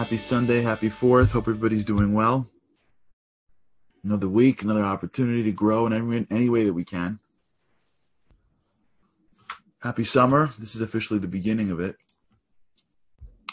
Happy 0.00 0.16
Sunday, 0.16 0.62
happy 0.62 0.88
fourth. 0.88 1.32
Hope 1.32 1.46
everybody's 1.46 1.84
doing 1.84 2.14
well. 2.14 2.46
Another 4.02 4.30
week, 4.30 4.62
another 4.62 4.82
opportunity 4.82 5.42
to 5.42 5.52
grow 5.52 5.86
in 5.86 5.92
any, 5.92 6.26
any 6.30 6.48
way 6.48 6.64
that 6.64 6.72
we 6.72 6.84
can. 6.84 7.18
Happy 9.80 10.04
summer. 10.04 10.54
This 10.58 10.74
is 10.74 10.80
officially 10.80 11.18
the 11.18 11.28
beginning 11.28 11.70
of 11.70 11.80
it. 11.80 11.96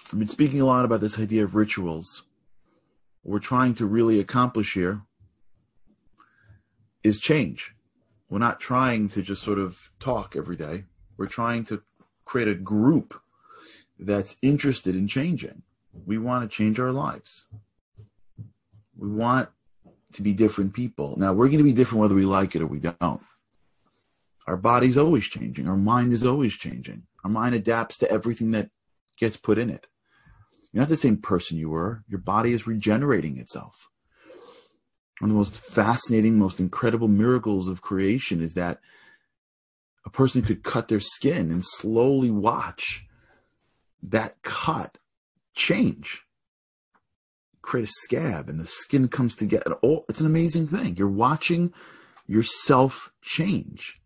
I've 0.06 0.20
been 0.20 0.30
speaking 0.30 0.62
a 0.62 0.66
lot 0.66 0.86
about 0.86 1.02
this 1.02 1.20
idea 1.20 1.44
of 1.44 1.54
rituals. 1.54 2.24
What 3.24 3.34
we're 3.34 3.40
trying 3.40 3.74
to 3.74 3.86
really 3.86 4.22
accomplish 4.22 4.74
here 4.74 5.02
is 7.04 7.20
change. 7.20 7.76
We're 8.30 8.40
not 8.40 8.62
trying 8.62 9.10
to 9.10 9.22
just 9.22 9.44
sort 9.44 9.60
of 9.60 9.92
talk 10.00 10.38
every 10.38 10.56
day. 10.56 10.86
We're 11.18 11.28
trying 11.28 11.66
to 11.66 11.82
create 12.24 12.48
a 12.48 12.56
group 12.56 13.20
that's 14.00 14.38
interested 14.42 14.96
in 14.96 15.10
changing. 15.10 15.64
We 16.06 16.18
want 16.18 16.50
to 16.50 16.56
change 16.56 16.80
our 16.80 16.92
lives. 16.92 17.46
We 18.98 19.10
want 19.10 19.50
to 20.14 20.22
be 20.22 20.34
different 20.34 20.74
people. 20.74 21.16
Now, 21.18 21.34
we're 21.34 21.48
going 21.48 21.60
to 21.60 21.64
be 21.64 21.74
different 21.74 22.02
whether 22.02 22.16
we 22.16 22.26
like 22.26 22.56
it 22.56 22.62
or 22.62 22.68
we 22.68 22.80
don't. 22.80 23.22
Our 24.48 24.58
body's 24.58 24.98
always 24.98 25.26
changing. 25.26 25.68
Our 25.68 25.78
mind 25.78 26.14
is 26.14 26.26
always 26.26 26.56
changing. 26.56 27.04
Our 27.24 27.30
mind 27.30 27.54
adapts 27.54 27.98
to 27.98 28.10
everything 28.10 28.52
that 28.52 28.70
gets 29.18 29.36
put 29.36 29.58
in 29.58 29.70
it. 29.70 29.88
You're 30.72 30.82
not 30.82 30.90
the 30.90 30.98
same 30.98 31.18
person 31.18 31.58
you 31.58 31.70
were. 31.70 32.04
Your 32.08 32.20
body 32.20 32.54
is 32.54 32.68
regenerating 32.68 33.38
itself. 33.38 33.90
One 35.20 35.32
of 35.32 35.34
the 35.34 35.38
most 35.38 35.58
fascinating, 35.58 36.38
most 36.38 36.60
incredible 36.60 37.08
miracles 37.08 37.68
of 37.68 37.82
creation 37.82 38.42
is 38.42 38.54
that 38.54 38.80
a 40.06 40.10
person 40.10 40.42
could 40.42 40.64
cut 40.64 40.88
their 40.88 41.00
skin 41.00 41.52
and 41.52 41.66
slowly 41.66 42.32
watch 42.32 43.06
that 44.02 44.42
cut 44.44 44.98
change. 45.58 46.22
Create 47.62 47.90
a 47.90 47.92
scab 47.92 48.48
and 48.48 48.60
the 48.60 48.66
skin 48.66 49.10
comes 49.10 49.36
together. 49.36 49.76
Oh 49.84 50.06
it's 50.08 50.22
an 50.22 50.26
amazing 50.26 50.68
thing. 50.68 50.96
You're 50.96 51.10
watching 51.10 51.74
yourself 52.26 53.12
change. 53.22 54.00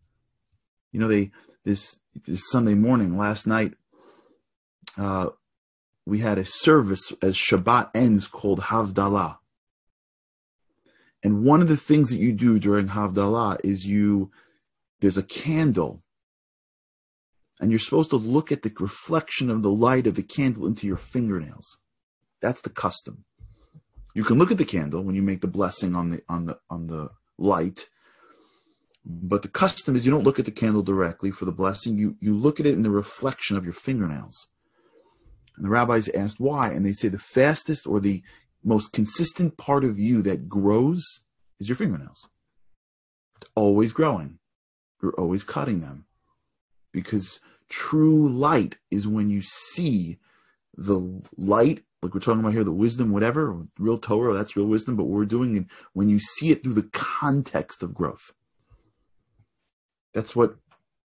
You 0.91 0.99
know 0.99 1.07
they 1.07 1.31
this 1.63 1.99
this 2.25 2.49
sunday 2.49 2.73
morning 2.73 3.17
last 3.17 3.45
night 3.45 3.75
uh 4.97 5.29
we 6.05 6.19
had 6.19 6.39
a 6.39 6.45
service 6.45 7.13
as 7.21 7.37
shabbat 7.37 7.91
ends 7.93 8.27
called 8.27 8.59
havdalah. 8.59 9.37
And 11.23 11.43
one 11.43 11.61
of 11.61 11.67
the 11.67 11.77
things 11.77 12.09
that 12.09 12.17
you 12.17 12.31
do 12.31 12.57
during 12.57 12.87
havdalah 12.87 13.59
is 13.63 13.85
you 13.85 14.31
there's 15.01 15.17
a 15.17 15.23
candle 15.23 16.00
and 17.61 17.69
you're 17.69 17.79
supposed 17.79 18.09
to 18.09 18.17
look 18.17 18.51
at 18.51 18.63
the 18.63 18.73
reflection 18.79 19.51
of 19.51 19.61
the 19.61 19.69
light 19.69 20.07
of 20.07 20.15
the 20.15 20.23
candle 20.23 20.65
into 20.65 20.87
your 20.87 20.97
fingernails. 20.97 21.77
That's 22.41 22.61
the 22.61 22.71
custom. 22.71 23.23
You 24.15 24.23
can 24.23 24.39
look 24.39 24.51
at 24.51 24.57
the 24.57 24.65
candle 24.65 25.03
when 25.03 25.15
you 25.15 25.21
make 25.21 25.41
the 25.41 25.47
blessing 25.47 25.95
on 25.95 26.09
the 26.09 26.23
on 26.27 26.47
the 26.47 26.59
on 26.69 26.87
the 26.87 27.11
light, 27.37 27.87
but 29.05 29.43
the 29.43 29.47
custom 29.47 29.95
is 29.95 30.05
you 30.05 30.11
don't 30.11 30.23
look 30.23 30.39
at 30.39 30.45
the 30.45 30.51
candle 30.51 30.81
directly 30.81 31.31
for 31.31 31.45
the 31.45 31.51
blessing. 31.51 31.97
You 31.97 32.17
you 32.19 32.35
look 32.35 32.59
at 32.59 32.65
it 32.65 32.73
in 32.73 32.81
the 32.81 32.89
reflection 32.89 33.55
of 33.55 33.63
your 33.63 33.73
fingernails. 33.73 34.47
And 35.55 35.65
the 35.65 35.69
rabbis 35.69 36.09
asked 36.09 36.39
why, 36.39 36.71
and 36.71 36.83
they 36.85 36.93
say 36.93 37.09
the 37.09 37.19
fastest 37.19 37.85
or 37.85 37.99
the 37.99 38.23
most 38.63 38.91
consistent 38.91 39.57
part 39.57 39.83
of 39.83 39.99
you 39.99 40.21
that 40.23 40.49
grows 40.49 41.21
is 41.59 41.69
your 41.69 41.75
fingernails. 41.75 42.27
It's 43.37 43.49
always 43.55 43.93
growing. 43.93 44.39
You're 45.01 45.13
always 45.13 45.43
cutting 45.43 45.79
them 45.79 46.05
because 46.91 47.39
true 47.71 48.27
light 48.27 48.77
is 48.91 49.07
when 49.07 49.29
you 49.29 49.41
see 49.41 50.19
the 50.77 51.23
light, 51.37 51.83
like 52.01 52.13
we're 52.13 52.19
talking 52.19 52.41
about 52.41 52.53
here, 52.53 52.63
the 52.63 52.71
wisdom, 52.71 53.11
whatever, 53.11 53.59
real 53.79 53.97
Torah, 53.97 54.33
that's 54.33 54.55
real 54.55 54.67
wisdom, 54.67 54.95
but 54.95 55.05
what 55.05 55.17
we're 55.17 55.25
doing 55.25 55.55
and 55.57 55.69
when 55.93 56.09
you 56.09 56.19
see 56.19 56.51
it 56.51 56.63
through 56.63 56.73
the 56.73 56.89
context 56.91 57.81
of 57.81 57.93
growth. 57.93 58.33
That's 60.13 60.35
what 60.35 60.57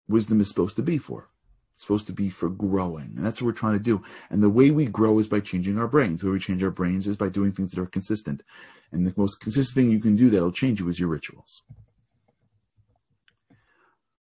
wisdom 0.06 0.40
is 0.40 0.48
supposed 0.48 0.76
to 0.76 0.82
be 0.82 0.98
for. 0.98 1.30
It's 1.74 1.84
supposed 1.84 2.06
to 2.08 2.12
be 2.12 2.28
for 2.28 2.50
growing. 2.50 3.14
And 3.16 3.24
that's 3.24 3.40
what 3.40 3.46
we're 3.46 3.52
trying 3.52 3.78
to 3.78 3.82
do. 3.82 4.02
And 4.28 4.42
the 4.42 4.50
way 4.50 4.70
we 4.70 4.84
grow 4.84 5.18
is 5.18 5.28
by 5.28 5.40
changing 5.40 5.78
our 5.78 5.88
brains. 5.88 6.20
The 6.20 6.26
way 6.26 6.32
we 6.32 6.40
change 6.40 6.62
our 6.62 6.70
brains 6.70 7.06
is 7.06 7.16
by 7.16 7.30
doing 7.30 7.52
things 7.52 7.70
that 7.70 7.80
are 7.80 7.86
consistent. 7.86 8.42
And 8.92 9.06
the 9.06 9.14
most 9.16 9.40
consistent 9.40 9.74
thing 9.74 9.90
you 9.90 10.00
can 10.00 10.14
do 10.14 10.28
that'll 10.28 10.52
change 10.52 10.80
you 10.80 10.88
is 10.90 11.00
your 11.00 11.08
rituals. 11.08 11.62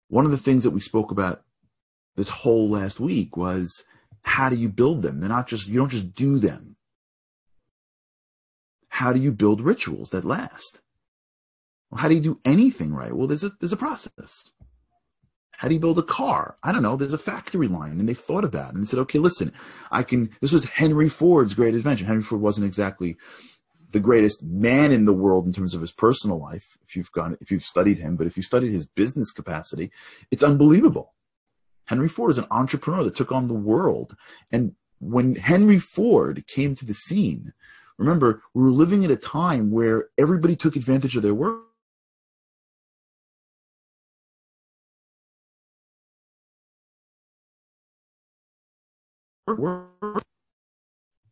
One 0.09 0.25
of 0.25 0.31
the 0.31 0.37
things 0.37 0.63
that 0.63 0.71
we 0.71 0.81
spoke 0.81 1.09
about 1.09 1.41
this 2.17 2.29
whole 2.29 2.69
last 2.69 2.99
week 2.99 3.37
was 3.37 3.85
how 4.23 4.49
do 4.49 4.57
you 4.57 4.67
build 4.67 5.03
them? 5.03 5.21
They're 5.21 5.29
not 5.29 5.47
just, 5.47 5.67
you 5.67 5.79
don't 5.79 5.89
just 5.89 6.13
do 6.13 6.39
them. 6.39 6.75
How 8.89 9.13
do 9.13 9.21
you 9.21 9.31
build 9.31 9.61
rituals 9.61 10.09
that 10.09 10.25
last? 10.25 10.81
Well, 11.89 12.01
how 12.01 12.09
do 12.09 12.15
you 12.15 12.21
do 12.21 12.41
anything 12.43 12.93
right? 12.93 13.13
Well, 13.13 13.27
there's 13.27 13.43
a, 13.43 13.51
there's 13.61 13.71
a 13.71 13.77
process. 13.77 14.43
How 15.51 15.67
do 15.67 15.75
you 15.75 15.79
build 15.79 15.99
a 15.99 16.03
car? 16.03 16.57
I 16.63 16.71
don't 16.71 16.83
know. 16.83 16.95
There's 16.95 17.13
a 17.13 17.17
factory 17.17 17.67
line 17.67 17.99
and 17.99 18.09
they 18.09 18.13
thought 18.13 18.43
about 18.43 18.69
it 18.69 18.73
and 18.75 18.83
they 18.83 18.87
said, 18.87 18.99
okay, 18.99 19.19
listen, 19.19 19.53
I 19.91 20.03
can, 20.03 20.29
this 20.41 20.51
was 20.51 20.65
Henry 20.65 21.09
Ford's 21.09 21.53
great 21.53 21.73
invention. 21.73 22.07
Henry 22.07 22.23
Ford 22.23 22.41
wasn't 22.41 22.67
exactly 22.67 23.15
the 23.91 23.99
greatest 23.99 24.43
man 24.43 24.91
in 24.91 25.05
the 25.05 25.13
world 25.13 25.45
in 25.45 25.53
terms 25.53 25.73
of 25.73 25.81
his 25.81 25.91
personal 25.91 26.39
life. 26.39 26.77
If 26.87 26.95
you've 26.95 27.11
gone, 27.11 27.37
if 27.39 27.51
you've 27.51 27.63
studied 27.63 27.99
him, 27.99 28.17
but 28.17 28.27
if 28.27 28.35
you 28.35 28.43
studied 28.43 28.71
his 28.71 28.87
business 28.87 29.31
capacity, 29.31 29.91
it's 30.29 30.43
unbelievable. 30.43 31.13
Henry 31.87 32.07
Ford 32.07 32.31
is 32.31 32.37
an 32.37 32.47
entrepreneur 32.51 33.03
that 33.03 33.15
took 33.15 33.31
on 33.31 33.47
the 33.47 33.53
world. 33.53 34.15
And 34.51 34.75
when 34.99 35.35
Henry 35.35 35.79
Ford 35.79 36.45
came 36.47 36.75
to 36.75 36.85
the 36.85 36.93
scene, 36.93 37.53
remember, 37.97 38.41
we 38.53 38.63
were 38.63 38.71
living 38.71 39.03
at 39.03 39.11
a 39.11 39.15
time 39.15 39.71
where 39.71 40.09
everybody 40.17 40.55
took 40.55 40.75
advantage 40.75 41.15
of 41.15 41.23
their 41.23 41.33
work. 41.33 41.63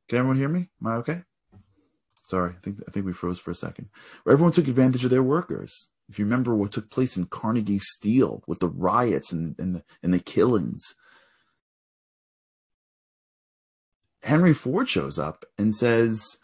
Can 0.08 0.20
everyone 0.20 0.38
hear 0.38 0.48
me? 0.48 0.70
Am 0.82 0.88
I 0.88 0.96
okay? 0.96 1.24
Sorry, 2.24 2.52
I 2.52 2.60
think 2.64 2.80
I 2.88 2.92
think 2.92 3.06
we 3.06 3.14
froze 3.14 3.40
for 3.40 3.52
a 3.52 3.56
second. 3.56 3.90
Everyone 4.28 4.54
took 4.54 4.68
advantage 4.68 5.04
of 5.04 5.12
their 5.12 5.22
workers. 5.22 5.90
If 6.08 6.20
you 6.20 6.26
remember 6.26 6.56
what 6.56 6.72
took 6.72 6.90
place 6.90 7.18
in 7.18 7.26
Carnegie 7.26 7.80
Steel 7.80 8.44
with 8.48 8.60
the 8.60 8.68
riots 8.68 9.32
and, 9.32 9.56
and, 9.58 9.76
the, 9.76 9.84
and 10.04 10.14
the 10.14 10.20
killings, 10.20 10.96
Henry 14.24 14.54
Ford 14.54 14.88
shows 14.88 15.18
up 15.18 15.46
and 15.58 15.76
says, 15.76 16.38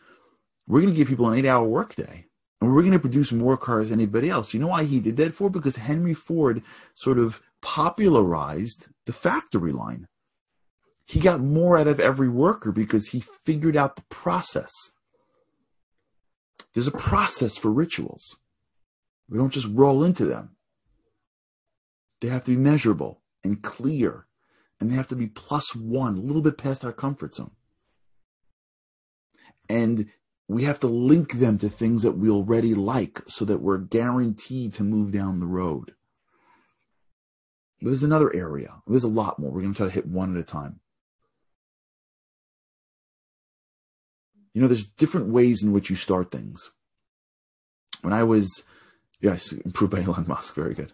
We're 0.67 0.81
going 0.81 0.93
to 0.93 0.97
give 0.97 1.07
people 1.07 1.29
an 1.29 1.37
eight 1.37 1.45
hour 1.45 1.67
workday 1.67 2.25
and 2.61 2.71
we're 2.71 2.83
going 2.83 2.93
to 2.93 2.99
produce 2.99 3.31
more 3.31 3.57
cars 3.57 3.89
than 3.89 3.99
anybody 3.99 4.29
else. 4.29 4.53
You 4.53 4.59
know 4.59 4.67
why 4.67 4.83
he 4.83 4.99
did 4.99 5.17
that 5.17 5.33
for? 5.33 5.49
Because 5.49 5.77
Henry 5.77 6.13
Ford 6.13 6.61
sort 6.93 7.17
of 7.17 7.41
popularized 7.61 8.89
the 9.05 9.13
factory 9.13 9.71
line. 9.71 10.07
He 11.05 11.19
got 11.19 11.41
more 11.41 11.77
out 11.77 11.87
of 11.87 11.99
every 11.99 12.29
worker 12.29 12.71
because 12.71 13.09
he 13.09 13.19
figured 13.19 13.75
out 13.75 13.95
the 13.95 14.03
process. 14.09 14.71
There's 16.73 16.87
a 16.87 16.91
process 16.91 17.57
for 17.57 17.71
rituals. 17.71 18.37
We 19.31 19.37
don't 19.37 19.53
just 19.53 19.69
roll 19.71 20.03
into 20.03 20.25
them. 20.25 20.57
They 22.19 22.27
have 22.27 22.43
to 22.45 22.51
be 22.51 22.57
measurable 22.57 23.21
and 23.45 23.63
clear, 23.63 24.27
and 24.79 24.91
they 24.91 24.95
have 24.95 25.07
to 25.07 25.15
be 25.15 25.27
plus 25.27 25.73
one, 25.73 26.17
a 26.17 26.21
little 26.21 26.41
bit 26.41 26.57
past 26.57 26.83
our 26.83 26.91
comfort 26.91 27.35
zone. 27.35 27.51
And 29.69 30.07
we 30.49 30.63
have 30.63 30.81
to 30.81 30.87
link 30.87 31.33
them 31.33 31.57
to 31.59 31.69
things 31.69 32.03
that 32.03 32.17
we 32.17 32.29
already 32.29 32.73
like 32.73 33.21
so 33.27 33.45
that 33.45 33.61
we're 33.61 33.77
guaranteed 33.77 34.73
to 34.73 34.83
move 34.83 35.13
down 35.13 35.39
the 35.39 35.45
road. 35.45 35.93
There's 37.79 38.03
another 38.03 38.35
area. 38.35 38.81
There's 38.85 39.05
a 39.05 39.07
lot 39.07 39.39
more. 39.39 39.49
We're 39.49 39.61
going 39.61 39.73
to 39.73 39.77
try 39.77 39.87
to 39.87 39.93
hit 39.93 40.05
one 40.05 40.35
at 40.35 40.41
a 40.41 40.43
time. 40.43 40.81
You 44.53 44.61
know, 44.61 44.67
there's 44.67 44.85
different 44.85 45.29
ways 45.29 45.63
in 45.63 45.71
which 45.71 45.89
you 45.89 45.95
start 45.95 46.31
things. 46.31 46.73
When 48.01 48.11
I 48.11 48.23
was 48.23 48.63
Yes, 49.21 49.51
improved 49.51 49.93
by 49.93 50.01
Elon 50.01 50.27
Musk. 50.27 50.55
Very 50.55 50.73
good. 50.73 50.91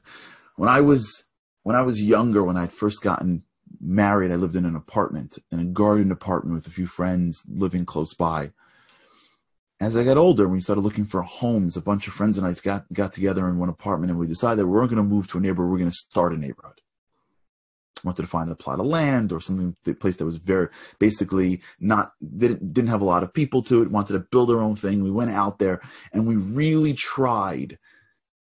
When 0.55 0.69
I 0.69 0.81
was 0.81 1.23
when 1.63 1.75
I 1.75 1.81
was 1.81 2.01
younger, 2.01 2.43
when 2.43 2.57
I'd 2.57 2.71
first 2.71 3.01
gotten 3.01 3.43
married, 3.79 4.31
I 4.31 4.35
lived 4.35 4.55
in 4.55 4.65
an 4.65 4.75
apartment, 4.75 5.37
in 5.51 5.59
a 5.59 5.65
garden 5.65 6.11
apartment 6.11 6.55
with 6.55 6.67
a 6.67 6.71
few 6.71 6.87
friends 6.87 7.43
living 7.47 7.85
close 7.85 8.13
by. 8.13 8.51
As 9.79 9.95
I 9.95 10.03
got 10.03 10.17
older, 10.17 10.47
we 10.47 10.59
started 10.59 10.81
looking 10.81 11.05
for 11.05 11.21
homes. 11.21 11.77
A 11.77 11.81
bunch 11.81 12.07
of 12.07 12.13
friends 12.13 12.37
and 12.37 12.47
I 12.47 12.53
got 12.63 12.91
got 12.91 13.13
together 13.13 13.47
in 13.47 13.59
one 13.59 13.69
apartment, 13.69 14.11
and 14.11 14.19
we 14.19 14.27
decided 14.27 14.65
we 14.65 14.71
weren't 14.71 14.89
going 14.89 15.03
to 15.03 15.03
move 15.03 15.27
to 15.27 15.37
a 15.37 15.41
neighborhood. 15.41 15.67
We 15.67 15.71
we're 15.71 15.79
going 15.79 15.91
to 15.91 15.97
start 15.97 16.33
a 16.33 16.37
neighborhood. 16.37 16.81
Wanted 18.03 18.23
to 18.23 18.27
find 18.27 18.49
a 18.51 18.55
plot 18.55 18.79
of 18.79 18.85
land 18.85 19.31
or 19.31 19.39
something, 19.39 19.75
the 19.83 19.93
place 19.93 20.17
that 20.17 20.25
was 20.25 20.37
very 20.37 20.69
basically 20.99 21.61
not 21.79 22.13
didn't 22.37 22.73
didn't 22.73 22.89
have 22.89 23.01
a 23.01 23.05
lot 23.05 23.23
of 23.23 23.33
people 23.33 23.61
to 23.63 23.81
it. 23.81 23.91
Wanted 23.91 24.13
to 24.13 24.19
build 24.19 24.51
our 24.51 24.61
own 24.61 24.75
thing. 24.75 25.03
We 25.03 25.11
went 25.11 25.31
out 25.31 25.59
there 25.59 25.81
and 26.11 26.27
we 26.27 26.35
really 26.35 26.93
tried 26.93 27.77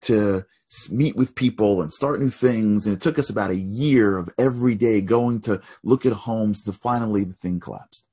to 0.04 0.46
meet 0.90 1.16
with 1.16 1.36
people 1.36 1.82
and 1.82 1.94
start 1.94 2.20
new 2.20 2.30
things. 2.30 2.86
And 2.86 2.96
it 2.96 3.02
took 3.02 3.20
us 3.20 3.30
about 3.30 3.52
a 3.52 3.56
year 3.56 4.18
of 4.18 4.30
every 4.38 4.76
day 4.76 5.02
going 5.02 5.42
to 5.42 5.62
look 5.84 6.06
at 6.06 6.14
homes 6.14 6.64
to 6.64 6.74
finally 6.74 7.24
the 7.24 7.34
thing 7.34 7.60
collapsed. 7.60 8.08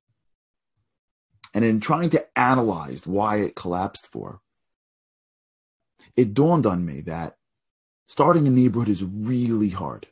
And 1.55 1.65
in 1.65 1.81
trying 1.81 2.11
to 2.11 2.27
analyze 2.39 3.07
why 3.07 3.37
it 3.37 3.57
collapsed 3.57 4.09
for, 4.13 4.41
it 6.17 6.35
dawned 6.35 6.67
on 6.67 6.85
me 6.85 7.01
that 7.03 7.37
starting 8.07 8.47
a 8.47 8.51
neighborhood 8.51 8.89
is 8.89 9.05
really 9.05 9.71
hard. 9.71 10.07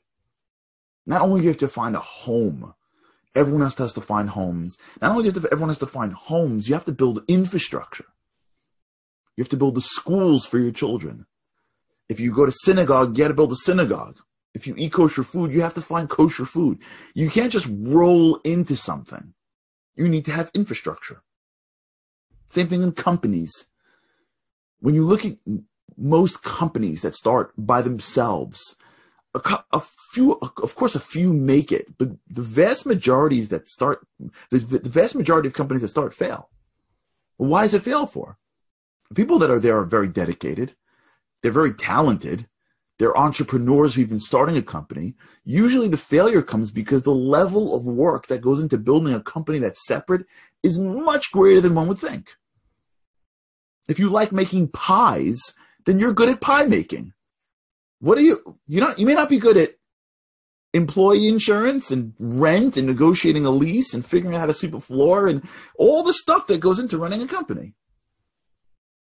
Not 1.07 1.23
only 1.23 1.41
do 1.41 1.45
you 1.45 1.51
have 1.51 1.59
to 1.59 1.69
find 1.69 1.97
a 1.97 2.01
home, 2.01 2.75
everyone 3.35 3.63
else 3.63 3.79
has 3.79 3.95
to 3.95 4.01
find 4.01 4.31
homes. 4.31 4.79
Not 5.01 5.13
only 5.13 5.23
do 5.23 5.27
you 5.29 5.33
have 5.33 5.43
to, 5.43 5.53
everyone 5.53 5.71
has 5.71 5.79
to 5.79 5.87
find 5.87 6.13
homes, 6.13 6.69
you 6.69 6.75
have 6.75 6.85
to 6.87 6.93
build 6.93 7.25
infrastructure. 7.29 8.07
You 9.37 9.45
have 9.45 9.49
to 9.51 9.57
build 9.57 9.77
the 9.77 9.81
schools 9.81 10.45
for 10.45 10.59
your 10.59 10.73
children. 10.73 11.27
If 12.09 12.21
you 12.21 12.35
go 12.35 12.47
to 12.47 12.53
synagogue, 12.53 13.17
you 13.17 13.25
got 13.25 13.29
to 13.29 13.35
build 13.35 13.53
a 13.53 13.57
synagogue. 13.57 14.19
If 14.55 14.67
you 14.67 14.75
eat 14.77 14.93
kosher 14.93 15.25
food, 15.25 15.53
you 15.53 15.61
have 15.61 15.75
to 15.75 15.81
find 15.81 16.09
kosher 16.09 16.45
food. 16.45 16.79
You 17.15 17.31
can't 17.31 17.53
just 17.53 17.69
roll 17.71 18.37
into 18.45 18.77
something. 18.77 19.35
You 19.95 20.09
need 20.09 20.25
to 20.25 20.33
have 20.33 20.51
infrastructure. 20.55 21.23
Same 22.51 22.69
thing 22.69 22.83
in 22.83 22.93
companies. 22.93 23.67
When 24.81 24.95
you 24.95 25.05
look 25.05 25.25
at 25.25 25.37
most 25.97 26.43
companies 26.43 27.03
that 27.03 27.15
start 27.15 27.53
by 27.59 27.83
themselves, 27.83 28.77
a, 29.35 29.65
a, 29.73 29.81
few, 29.81 30.39
of 30.41 30.75
course, 30.75 30.95
a 30.95 31.01
few 31.01 31.33
make 31.33 31.71
it, 31.71 31.99
but 31.99 32.11
the 32.29 32.43
vast 32.43 32.87
majorities 32.87 33.51
that 33.51 33.69
start, 33.69 34.07
the, 34.51 34.59
the 34.59 34.89
vast 34.89 35.15
majority 35.15 35.49
of 35.49 35.55
companies 35.55 35.83
that 35.83 35.89
start 35.89 36.15
fail. 36.15 36.49
why 37.37 37.63
does 37.63 37.75
it 37.75 37.83
fail 37.83 38.07
for? 38.07 38.39
People 39.15 39.39
that 39.39 39.51
are 39.51 39.61
there 39.61 39.79
are 39.79 39.85
very 39.85 40.09
dedicated. 40.09 40.75
They're 41.43 41.53
very 41.53 41.73
talented. 41.75 42.49
They're 42.99 43.17
entrepreneurs 43.17 43.95
who've 43.95 44.09
been 44.09 44.21
starting 44.21 44.57
a 44.57 44.63
company. 44.63 45.15
Usually 45.45 45.89
the 45.89 45.97
failure 45.97 46.43
comes 46.43 46.71
because 46.71 47.05
the 47.05 47.15
level 47.15 47.77
of 47.77 47.87
work 47.87 48.27
that 48.27 48.41
goes 48.41 48.61
into 48.61 48.77
building 48.77 49.15
a 49.15 49.21
company 49.21 49.59
that's 49.59 49.87
separate 49.87 50.27
is 50.63 50.79
much 50.79 51.31
greater 51.31 51.61
than 51.61 51.75
one 51.75 51.87
would 51.87 51.99
think. 51.99 52.31
If 53.87 53.99
you 53.99 54.09
like 54.09 54.33
making 54.33 54.69
pies, 54.69 55.55
then 55.87 55.99
you're 55.99 56.13
good 56.13 56.29
at 56.29 56.41
pie 56.41 56.65
making. 56.65 57.13
What 58.01 58.19
are 58.19 58.23
you 58.23 58.59
you 58.67 58.81
not 58.81 58.99
you 58.99 59.07
may 59.07 59.15
not 59.15 59.29
be 59.29 59.39
good 59.39 59.57
at 59.57 59.71
employee 60.75 61.29
insurance 61.29 61.91
and 61.91 62.15
rent 62.19 62.77
and 62.77 62.87
negotiating 62.87 63.47
a 63.47 63.51
lease 63.51 63.95
and 63.95 64.05
figuring 64.05 64.37
out 64.37 64.41
how 64.41 64.47
to 64.47 64.55
sweep 64.55 64.75
a 64.75 64.81
floor 64.81 65.27
and 65.27 65.43
all 65.79 66.03
the 66.03 66.13
stuff 66.13 66.47
that 66.49 66.61
goes 66.61 66.79
into 66.79 66.99
running 66.99 67.23
a 67.23 67.27
company. 67.27 67.75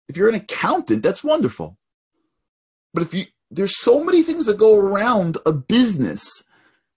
If 0.08 0.17
you're 0.17 0.29
an 0.29 0.34
accountant, 0.34 1.02
that's 1.02 1.23
wonderful. 1.23 1.79
But 2.94 3.03
if 3.03 3.15
you 3.15 3.27
there's 3.50 3.79
so 3.79 4.03
many 4.03 4.23
things 4.23 4.47
that 4.47 4.56
go 4.56 4.79
around 4.79 5.37
a 5.44 5.53
business 5.53 6.27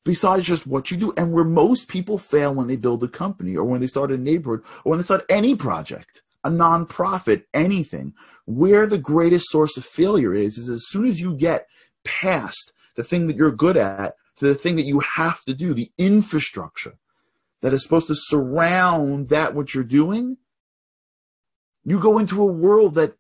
besides 0.06 0.46
just 0.46 0.66
what 0.66 0.90
you 0.90 0.98
do 0.98 1.14
and 1.18 1.34
where 1.34 1.44
most 1.44 1.90
people 1.90 2.18
fail 2.18 2.54
when 2.54 2.68
they 2.68 2.78
build 2.78 3.04
a 3.04 3.08
company 3.10 3.58
or 3.58 3.66
when 3.66 3.82
they 3.82 3.88
start 3.88 4.12
a 4.12 4.18
neighborhood 4.18 4.64
or 4.86 4.92
when 4.92 5.00
they 5.00 5.04
start 5.04 5.26
any 5.30 5.56
project 5.56 6.22
a 6.46 6.50
nonprofit 6.50 7.44
anything 7.54 8.14
where 8.46 8.88
the 8.88 8.98
greatest 8.98 9.50
source 9.50 9.76
of 9.76 9.84
failure 9.84 10.34
is 10.34 10.58
is 10.58 10.70
as 10.70 10.86
soon 10.88 11.08
as 11.08 11.20
you 11.20 11.36
get 11.36 11.68
past 12.06 12.72
the 12.96 13.04
thing 13.04 13.28
that 13.28 13.36
you're 13.36 13.52
good 13.52 13.76
at 13.76 14.16
to 14.38 14.46
the 14.46 14.56
thing 14.56 14.76
that 14.78 14.84
you 14.84 15.00
have 15.02 15.44
to 15.44 15.54
do 15.54 15.74
the 15.74 15.92
infrastructure 15.98 16.94
that 17.62 17.74
is 17.74 17.84
supposed 17.84 18.08
to 18.08 18.16
surround 18.16 19.30
that 19.30 19.56
what 19.56 19.74
you're 19.74 19.84
doing 19.84 20.38
you 21.84 22.00
go 22.00 22.18
into 22.18 22.42
a 22.42 22.52
world 22.52 22.96
that 22.96 23.16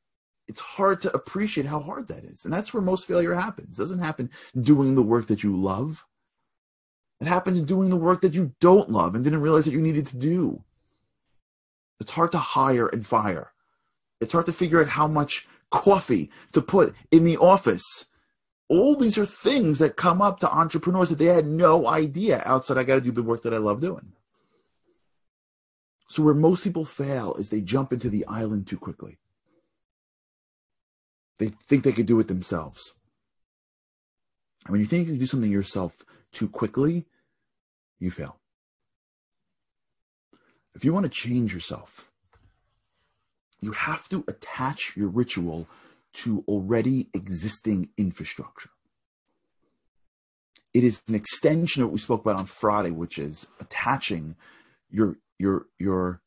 it's 0.47 0.61
hard 0.61 1.01
to 1.01 1.13
appreciate 1.13 1.65
how 1.65 1.79
hard 1.79 2.07
that 2.07 2.23
is. 2.23 2.45
And 2.45 2.53
that's 2.53 2.73
where 2.73 2.83
most 2.83 3.07
failure 3.07 3.33
happens. 3.33 3.77
It 3.77 3.81
doesn't 3.81 3.99
happen 3.99 4.29
doing 4.59 4.95
the 4.95 5.01
work 5.01 5.27
that 5.27 5.43
you 5.43 5.55
love. 5.55 6.05
It 7.19 7.27
happens 7.27 7.61
doing 7.61 7.89
the 7.89 7.95
work 7.95 8.21
that 8.21 8.33
you 8.33 8.53
don't 8.59 8.89
love 8.89 9.15
and 9.15 9.23
didn't 9.23 9.41
realize 9.41 9.65
that 9.65 9.71
you 9.71 9.81
needed 9.81 10.07
to 10.07 10.17
do. 10.17 10.63
It's 11.99 12.11
hard 12.11 12.31
to 12.33 12.37
hire 12.37 12.87
and 12.87 13.05
fire. 13.05 13.53
It's 14.19 14.33
hard 14.33 14.45
to 14.47 14.51
figure 14.53 14.81
out 14.81 14.89
how 14.89 15.07
much 15.07 15.47
coffee 15.71 16.29
to 16.53 16.61
put 16.61 16.93
in 17.11 17.23
the 17.23 17.37
office. 17.37 18.05
All 18.67 18.95
these 18.95 19.17
are 19.17 19.25
things 19.25 19.79
that 19.79 19.95
come 19.95 20.21
up 20.21 20.39
to 20.39 20.51
entrepreneurs 20.51 21.09
that 21.09 21.19
they 21.19 21.25
had 21.25 21.45
no 21.45 21.87
idea 21.87 22.41
outside 22.45 22.77
I 22.77 22.83
got 22.83 22.95
to 22.95 23.01
do 23.01 23.11
the 23.11 23.23
work 23.23 23.43
that 23.43 23.53
I 23.53 23.57
love 23.57 23.79
doing. 23.79 24.11
So 26.07 26.23
where 26.23 26.33
most 26.33 26.63
people 26.63 26.85
fail 26.85 27.33
is 27.35 27.49
they 27.49 27.61
jump 27.61 27.91
into 27.93 28.09
the 28.09 28.25
island 28.27 28.67
too 28.67 28.77
quickly. 28.77 29.17
They 31.37 31.47
think 31.47 31.83
they 31.83 31.91
could 31.91 32.05
do 32.05 32.19
it 32.19 32.27
themselves. 32.27 32.93
And 34.65 34.71
when 34.71 34.81
you 34.81 34.87
think 34.87 35.07
you 35.07 35.13
can 35.13 35.19
do 35.19 35.25
something 35.25 35.51
yourself 35.51 36.03
too 36.31 36.47
quickly, 36.47 37.05
you 37.99 38.11
fail. 38.11 38.37
If 40.73 40.83
you 40.83 40.93
want 40.93 41.05
to 41.05 41.09
change 41.09 41.53
yourself, 41.53 42.11
you 43.61 43.71
have 43.71 44.09
to 44.09 44.23
attach 44.27 44.95
your 44.95 45.07
ritual 45.07 45.67
to 46.13 46.43
already 46.47 47.09
existing 47.13 47.89
infrastructure. 47.97 48.69
It 50.73 50.83
is 50.83 51.01
an 51.07 51.15
extension 51.15 51.81
of 51.81 51.89
what 51.89 51.93
we 51.93 51.99
spoke 51.99 52.21
about 52.21 52.35
on 52.35 52.45
Friday, 52.45 52.91
which 52.91 53.17
is 53.17 53.47
attaching 53.59 54.35
your 54.89 55.17
your 55.39 55.67
your 55.79 56.21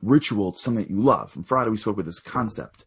ritual 0.00 0.52
to 0.52 0.58
something 0.58 0.84
that 0.84 0.90
you 0.90 1.00
love. 1.00 1.36
On 1.36 1.42
Friday 1.42 1.70
we 1.70 1.76
spoke 1.76 1.94
about 1.94 2.06
this 2.06 2.20
concept 2.20 2.84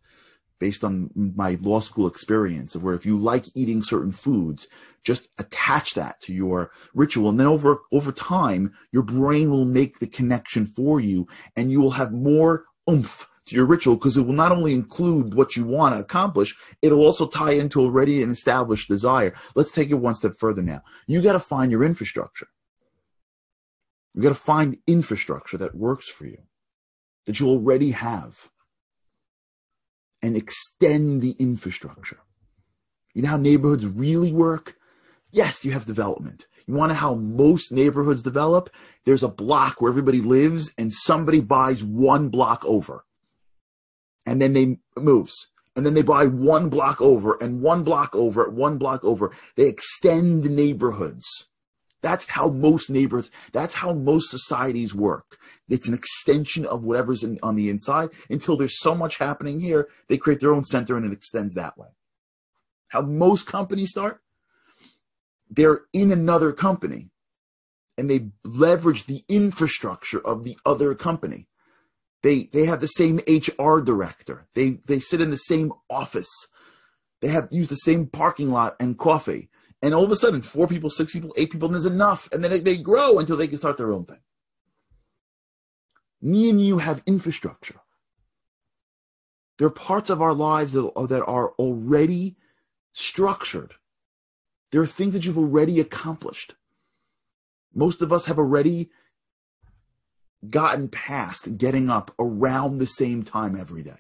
based 0.62 0.84
on 0.84 1.10
my 1.16 1.58
law 1.62 1.80
school 1.80 2.08
experience 2.08 2.76
of 2.76 2.84
where 2.84 2.94
if 2.94 3.04
you 3.04 3.18
like 3.18 3.46
eating 3.56 3.82
certain 3.82 4.12
foods, 4.12 4.68
just 5.04 5.28
attach 5.40 5.96
that 5.96 6.22
to 6.22 6.34
your 6.34 6.72
ritual. 6.94 7.30
And 7.30 7.40
then 7.40 7.48
over, 7.48 7.80
over 7.92 8.12
time, 8.12 8.72
your 8.92 9.02
brain 9.02 9.50
will 9.50 9.66
make 9.66 9.98
the 9.98 10.06
connection 10.08 10.68
for 10.68 11.00
you 11.00 11.28
and 11.56 11.72
you 11.72 11.82
will 11.82 11.92
have 11.92 12.14
more 12.14 12.66
oomph 12.88 13.28
to 13.48 13.56
your 13.56 13.66
ritual 13.66 13.96
because 13.96 14.18
it 14.18 14.22
will 14.22 14.34
not 14.34 14.52
only 14.52 14.76
include 14.76 15.34
what 15.34 15.56
you 15.56 15.66
want 15.66 15.96
to 15.96 16.00
accomplish, 16.02 16.56
it'll 16.84 17.04
also 17.04 17.28
tie 17.28 17.54
into 17.54 17.82
already 17.82 18.22
an 18.22 18.30
established 18.30 18.88
desire. 18.88 19.34
Let's 19.56 19.72
take 19.72 19.90
it 19.90 19.96
one 19.96 20.14
step 20.14 20.34
further 20.38 20.62
now. 20.62 20.84
You 21.08 21.24
got 21.24 21.34
to 21.34 21.40
find 21.40 21.72
your 21.72 21.84
infrastructure. 21.84 22.48
You 24.14 24.22
got 24.22 24.30
to 24.30 24.36
find 24.36 24.78
infrastructure 24.86 25.58
that 25.58 25.74
works 25.74 26.08
for 26.08 26.28
you, 26.28 26.44
that 27.26 27.40
you 27.40 27.48
already 27.48 27.92
have 27.92 28.51
and 30.22 30.36
extend 30.36 31.22
the 31.22 31.36
infrastructure. 31.40 32.20
You 33.14 33.24
know 33.24 33.30
how 33.30 33.38
neighborhoods 33.38 33.86
really 33.86 34.32
work? 34.32 34.76
Yes, 35.32 35.66
you 35.66 35.72
have 35.72 35.86
development. 35.86 36.48
You 36.68 36.74
want 36.74 36.92
to 36.92 36.96
how 36.96 37.16
most 37.16 37.72
neighborhoods 37.72 38.22
develop? 38.22 38.70
There's 39.06 39.24
a 39.24 39.28
block 39.28 39.82
where 39.82 39.90
everybody 39.90 40.22
lives 40.22 40.74
and 40.78 40.94
somebody 40.94 41.42
buys 41.42 41.84
one 41.84 42.30
block 42.30 42.64
over. 42.66 43.06
And 44.26 44.42
then 44.42 44.54
they 44.54 44.78
moves. 44.98 45.50
And 45.76 45.86
then 45.86 45.94
they 45.94 46.04
buy 46.04 46.26
one 46.26 46.70
block 46.70 47.02
over 47.02 47.38
and 47.42 47.62
one 47.62 47.84
block 47.84 48.14
over, 48.14 48.50
one 48.50 48.78
block 48.78 49.04
over. 49.04 49.32
They 49.56 49.68
extend 49.68 50.44
the 50.44 50.50
neighborhoods. 50.50 51.48
That's 52.02 52.28
how 52.28 52.50
most 52.50 52.90
neighbors, 52.90 53.30
that's 53.52 53.76
how 53.76 53.94
most 53.94 54.30
societies 54.30 54.96
work. 54.96 55.38
It's 55.70 55.88
an 55.88 55.94
extension 55.94 56.66
of 56.66 56.84
whatever's 56.84 57.24
in, 57.24 57.40
on 57.44 57.56
the 57.56 57.70
inside 57.70 58.10
until 58.30 58.58
there's 58.58 58.80
so 58.80 58.96
much 58.96 59.18
happening 59.18 59.60
here, 59.60 59.88
they 60.08 60.18
create 60.18 60.40
their 60.40 60.54
own 60.54 60.66
center 60.66 60.98
and 60.98 61.06
it 61.06 61.14
extends 61.14 61.54
that 61.56 61.78
way. 61.78 61.90
How 62.90 63.02
most 63.02 63.46
companies 63.46 63.92
start? 63.92 64.22
They're 65.50 65.82
in 65.94 66.12
another 66.12 66.52
company 66.52 67.12
and 67.98 68.10
they 68.10 68.32
leverage 68.44 69.06
the 69.06 69.24
infrastructure 69.30 70.26
of 70.26 70.44
the 70.44 70.58
other 70.66 70.96
company. 70.96 71.48
They, 72.24 72.50
they 72.52 72.66
have 72.66 72.82
the 72.82 72.88
same 72.88 73.20
HR 73.28 73.80
director. 73.80 74.48
They, 74.56 74.80
they 74.86 75.00
sit 75.00 75.22
in 75.22 75.30
the 75.30 75.38
same 75.38 75.72
office. 75.90 76.30
They 77.22 77.28
have 77.28 77.48
use 77.52 77.68
the 77.68 77.76
same 77.76 78.08
parking 78.08 78.52
lot 78.52 78.76
and 78.80 78.98
coffee 78.98 79.51
and 79.82 79.94
all 79.94 80.04
of 80.04 80.12
a 80.12 80.16
sudden, 80.16 80.42
four 80.42 80.68
people, 80.68 80.90
six 80.90 81.14
people, 81.14 81.34
eight 81.38 81.52
people, 81.52 81.68
and 81.68 81.76
there's 81.76 81.86
enough. 81.86 82.30
And 82.32 82.44
then 82.44 82.64
they 82.64 82.78
grow 82.78 83.18
until 83.18 83.38
they 83.38 83.48
can 83.48 83.58
start 83.58 83.78
their 83.78 83.92
own 83.92 84.06
thing. 84.06 84.20
Me 86.22 86.50
and 86.50 86.62
you 86.62 86.78
have 86.78 87.02
infrastructure. 87.08 87.80
There 89.58 89.68
are 89.68 89.72
parts 89.72 90.10
of 90.10 90.22
our 90.22 90.34
lives 90.34 90.74
that, 90.74 90.92
that 91.10 91.24
are 91.26 91.52
already 91.54 92.36
structured. 92.92 93.74
There 94.72 94.82
are 94.82 94.88
things 94.88 95.14
that 95.14 95.26
you've 95.26 95.38
already 95.38 95.80
accomplished. 95.80 96.56
Most 97.74 98.02
of 98.02 98.14
us 98.14 98.26
have 98.26 98.38
already 98.38 98.90
gotten 100.50 100.90
past 100.90 101.58
getting 101.58 101.90
up 101.90 102.14
around 102.20 102.78
the 102.78 102.88
same 102.88 103.24
time 103.24 103.56
every 103.56 103.84
day. 103.84 103.98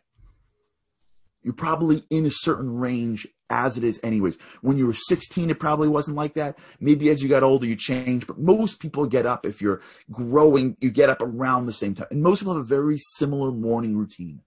You're 1.43 1.53
probably 1.53 2.03
in 2.10 2.25
a 2.25 2.31
certain 2.31 2.77
range 2.77 3.27
as 3.50 3.77
it 3.77 3.83
is 3.83 4.00
anyways. 4.03 4.38
When 4.62 4.77
you 4.77 4.88
were 4.88 4.93
16, 4.93 5.50
it 5.50 5.60
probably 5.60 5.89
wasn't 5.89 6.17
like 6.17 6.36
that. 6.36 6.57
Maybe 6.79 7.10
as 7.10 7.21
you 7.21 7.29
got 7.29 7.43
older, 7.43 7.65
you 7.65 7.75
changed, 7.75 8.27
but 8.27 8.39
most 8.39 8.79
people 8.79 9.05
get 9.07 9.25
up 9.25 9.45
if 9.45 9.62
you're 9.62 9.81
growing, 10.10 10.77
you 10.79 10.91
get 10.91 11.10
up 11.10 11.21
around 11.21 11.65
the 11.65 11.74
same 11.74 11.95
time. 11.95 12.07
And 12.12 12.21
most 12.21 12.39
people 12.39 12.53
have 12.53 12.63
a 12.63 12.65
very 12.65 12.98
similar 12.98 13.51
morning 13.51 13.98
routine, 13.98 14.41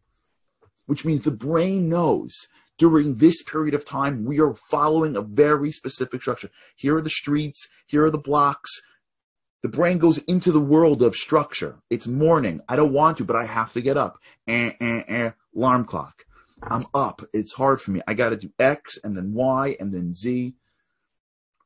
which 0.87 1.05
means 1.05 1.23
the 1.23 1.31
brain 1.31 1.89
knows 1.89 2.49
during 2.79 3.17
this 3.17 3.43
period 3.43 3.75
of 3.75 3.85
time, 3.85 4.25
we 4.25 4.41
are 4.41 4.55
following 4.71 5.17
a 5.17 5.23
very 5.23 5.71
specific 5.71 6.23
structure. 6.23 6.51
Here 6.75 6.97
are 6.97 7.01
the 7.01 7.11
streets, 7.11 7.69
here 7.87 8.05
are 8.05 8.11
the 8.11 8.19
blocks. 8.19 8.71
The 9.63 9.69
brain 9.69 9.99
goes 9.99 10.19
into 10.19 10.53
the 10.53 10.61
world 10.61 11.03
of 11.03 11.15
structure. 11.15 11.81
It's 11.89 12.07
morning. 12.07 12.61
I 12.69 12.77
don't 12.77 12.93
want 12.93 13.19
to, 13.19 13.25
but 13.25 13.37
I 13.37 13.45
have 13.45 13.73
to 13.75 13.81
get 13.81 13.97
up. 13.97 14.19
Eh, 14.47 14.73
eh, 14.81 15.03
eh, 15.07 15.31
alarm 15.57 15.85
clock. 15.85 16.25
I'm 16.69 16.85
up. 16.95 17.23
It's 17.33 17.55
hard 17.55 17.81
for 17.81 17.91
me. 17.91 18.01
I 18.07 18.15
got 18.15 18.31
to 18.31 18.37
do 18.37 18.51
X 18.59 18.99
and 19.03 19.17
then 19.17 19.33
Y 19.33 19.77
and 19.79 19.93
then 19.93 20.15
Z. 20.15 20.55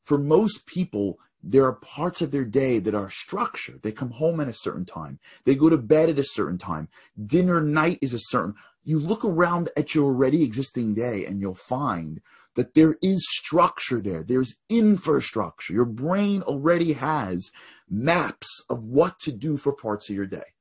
For 0.02 0.18
most 0.18 0.66
people, 0.66 1.18
there 1.42 1.64
are 1.64 1.74
parts 1.74 2.20
of 2.20 2.30
their 2.30 2.44
day 2.44 2.78
that 2.80 2.94
are 2.94 3.10
structured. 3.10 3.82
They 3.82 3.92
come 3.92 4.10
home 4.10 4.40
at 4.40 4.48
a 4.48 4.52
certain 4.52 4.84
time. 4.84 5.18
They 5.44 5.54
go 5.54 5.68
to 5.68 5.78
bed 5.78 6.08
at 6.08 6.18
a 6.18 6.24
certain 6.24 6.58
time. 6.58 6.88
Dinner 7.26 7.60
night 7.60 7.98
is 8.02 8.12
a 8.12 8.18
certain. 8.18 8.54
You 8.84 8.98
look 8.98 9.24
around 9.24 9.70
at 9.76 9.94
your 9.94 10.06
already 10.06 10.42
existing 10.42 10.94
day 10.94 11.24
and 11.26 11.40
you'll 11.40 11.54
find 11.54 12.20
that 12.54 12.74
there 12.74 12.96
is 13.02 13.24
structure 13.30 14.00
there. 14.00 14.24
There's 14.24 14.56
infrastructure. 14.68 15.72
Your 15.72 15.84
brain 15.84 16.42
already 16.42 16.94
has 16.94 17.50
maps 17.88 18.48
of 18.68 18.84
what 18.84 19.20
to 19.20 19.32
do 19.32 19.56
for 19.56 19.72
parts 19.72 20.10
of 20.10 20.16
your 20.16 20.26
day. 20.26 20.54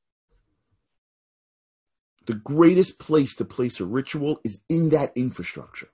The 2.27 2.35
greatest 2.35 2.99
place 2.99 3.35
to 3.37 3.45
place 3.45 3.79
a 3.79 3.85
ritual 3.85 4.39
is 4.43 4.61
in 4.69 4.89
that 4.89 5.13
infrastructure. 5.15 5.89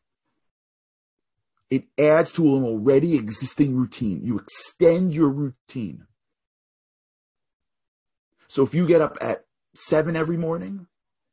It 1.70 1.86
adds 1.98 2.32
to 2.34 2.58
an 2.58 2.64
already 2.64 3.16
existing 3.16 3.76
routine. 3.76 4.22
You 4.24 4.40
extend 4.40 5.14
your 5.14 5.30
routine. 5.30 6.06
So 8.48 8.64
if 8.64 8.74
you 8.74 8.86
get 8.88 9.02
up 9.02 9.18
at 9.22 9.46
7 9.76 10.16
every 10.16 10.38
morning, 10.38 10.88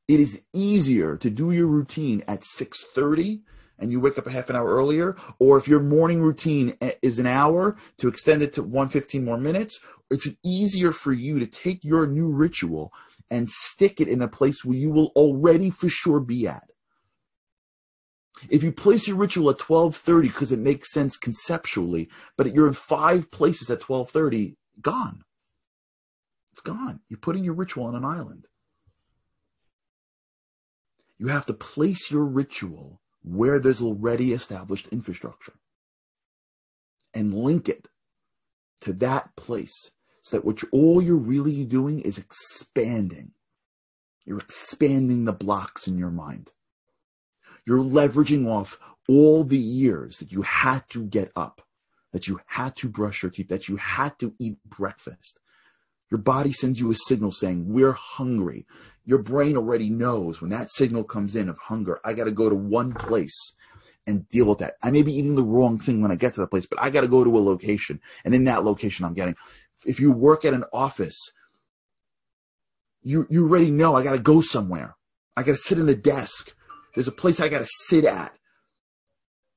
it 0.07 0.21
is 0.21 0.43
easier 0.53 1.17
to 1.17 1.31
do 1.31 1.51
your 1.51 1.67
routine 1.67 2.23
at 2.27 2.45
6:30 2.45 3.43
and 3.81 3.91
you 3.91 3.99
wake 4.01 4.19
up 4.19 4.27
a 4.27 4.31
half 4.31 4.51
an 4.51 4.57
hour 4.57 4.69
earlier 4.69 5.17
or 5.39 5.59
if 5.59 5.67
your 5.67 5.81
morning 5.81 6.21
routine 6.21 6.77
is 7.03 7.19
an 7.19 7.27
hour 7.27 7.77
to 7.99 8.09
extend 8.09 8.43
it 8.43 8.53
to 8.55 8.63
115 8.63 9.25
more 9.25 9.39
minutes 9.39 9.81
it's 10.11 10.29
easier 10.45 10.93
for 10.93 11.13
you 11.13 11.39
to 11.39 11.47
take 11.47 11.83
your 11.85 12.07
new 12.07 12.29
ritual 12.29 12.93
and 13.31 13.49
stick 13.51 14.01
it 14.01 14.09
in 14.09 14.23
a 14.23 14.29
place 14.29 14.65
where 14.65 14.77
you 14.77 14.91
will 14.91 15.13
already 15.17 15.71
for 15.71 15.89
sure 15.89 16.21
be 16.21 16.47
at 16.47 16.71
if 18.49 18.63
you 18.63 18.73
place 18.73 19.07
your 19.07 19.19
ritual 19.19 19.51
at 19.51 19.59
12:30 19.59 20.29
because 20.29 20.53
it 20.53 20.59
makes 20.59 20.93
sense 20.93 21.17
conceptually, 21.17 22.09
but 22.37 22.55
you're 22.55 22.69
in 22.69 22.73
five 22.73 23.31
places 23.31 23.69
at 23.71 23.81
12:30, 23.81 24.57
gone. 24.81 25.25
It's 26.53 26.63
gone. 26.63 27.01
You're 27.09 27.19
putting 27.19 27.45
your 27.45 27.55
ritual 27.55 27.85
on 27.85 27.95
an 27.95 28.05
island. 28.05 28.47
You 31.19 31.29
have 31.29 31.47
to 31.47 31.55
place 31.55 32.11
your 32.11 32.25
ritual 32.25 33.00
where 33.23 33.59
there's 33.59 33.83
already 33.83 34.33
established 34.33 34.89
infrastructure 34.89 35.55
and 37.15 37.35
link 37.35 37.69
it 37.69 37.89
to 38.81 38.93
that 38.95 39.37
place 39.37 39.91
so 40.23 40.37
that 40.37 40.45
what 40.45 40.63
you're, 40.63 40.71
all 40.73 41.03
you're 41.03 41.17
really 41.17 41.65
doing 41.65 42.01
is 42.01 42.19
expanding. 42.19 43.33
You're 44.25 44.39
expanding 44.39 45.25
the 45.25 45.33
blocks 45.33 45.87
in 45.87 45.99
your 45.99 46.11
mind. 46.11 46.53
You're 47.67 47.79
leveraging 47.79 48.47
off 48.47 48.79
all 49.09 49.45
the 49.45 49.59
years 49.59 50.19
that 50.19 50.33
you 50.33 50.43
had 50.43 50.89
to 50.91 51.05
get 51.05 51.33
up, 51.35 51.63
that 52.13 52.29
you 52.29 52.41
had 52.47 52.77
to 52.77 52.89
brush 52.89 53.23
your 53.23 53.31
teeth, 53.31 53.49
that 53.49 53.69
you 53.69 53.77
had 53.77 54.19
to 54.19 54.35
eat 54.39 54.59
breakfast. 54.65 55.41
Your 56.11 56.19
body 56.19 56.53
sends 56.53 56.81
you 56.81 56.91
a 56.91 56.95
signal 56.95 57.33
saying, 57.33 57.73
We're 57.73 57.93
hungry. 57.93 58.67
Your 59.11 59.19
brain 59.19 59.57
already 59.57 59.91
knows 59.91 60.41
when 60.41 60.51
that 60.51 60.71
signal 60.71 61.03
comes 61.03 61.35
in 61.35 61.49
of 61.49 61.59
hunger, 61.59 61.99
I 62.05 62.15
got 62.15 62.27
to 62.27 62.31
go 62.31 62.49
to 62.49 62.55
one 62.55 62.93
place 62.93 63.57
and 64.07 64.29
deal 64.29 64.47
with 64.47 64.59
that. 64.59 64.75
I 64.85 64.93
may 64.93 65.03
be 65.03 65.13
eating 65.13 65.35
the 65.35 65.43
wrong 65.43 65.81
thing 65.81 66.01
when 66.01 66.13
I 66.13 66.15
get 66.15 66.35
to 66.35 66.41
that 66.41 66.53
place, 66.53 66.65
but 66.65 66.81
I 66.81 66.91
got 66.91 67.01
to 67.01 67.09
go 67.09 67.25
to 67.25 67.37
a 67.37 67.43
location. 67.43 68.01
And 68.25 68.37
in 68.37 68.45
that 68.45 68.63
location, 68.63 69.05
I'm 69.05 69.15
getting. 69.15 69.35
If 69.85 69.99
you 69.99 70.13
work 70.13 70.45
at 70.45 70.55
an 70.55 70.63
office, 70.73 71.19
you, 73.03 73.27
you 73.29 73.49
already 73.49 73.73
know 73.73 73.97
I 73.97 74.05
got 74.05 74.15
to 74.15 74.23
go 74.23 74.41
somewhere. 74.41 74.95
I 75.37 75.43
got 75.43 75.53
to 75.53 75.59
sit 75.59 75.79
in 75.79 75.89
a 75.89 75.97
desk. 75.97 76.55
There's 76.95 77.09
a 77.09 77.13
place 77.13 77.41
I 77.41 77.49
got 77.49 77.63
to 77.63 77.69
sit 77.89 78.05
at. 78.05 78.33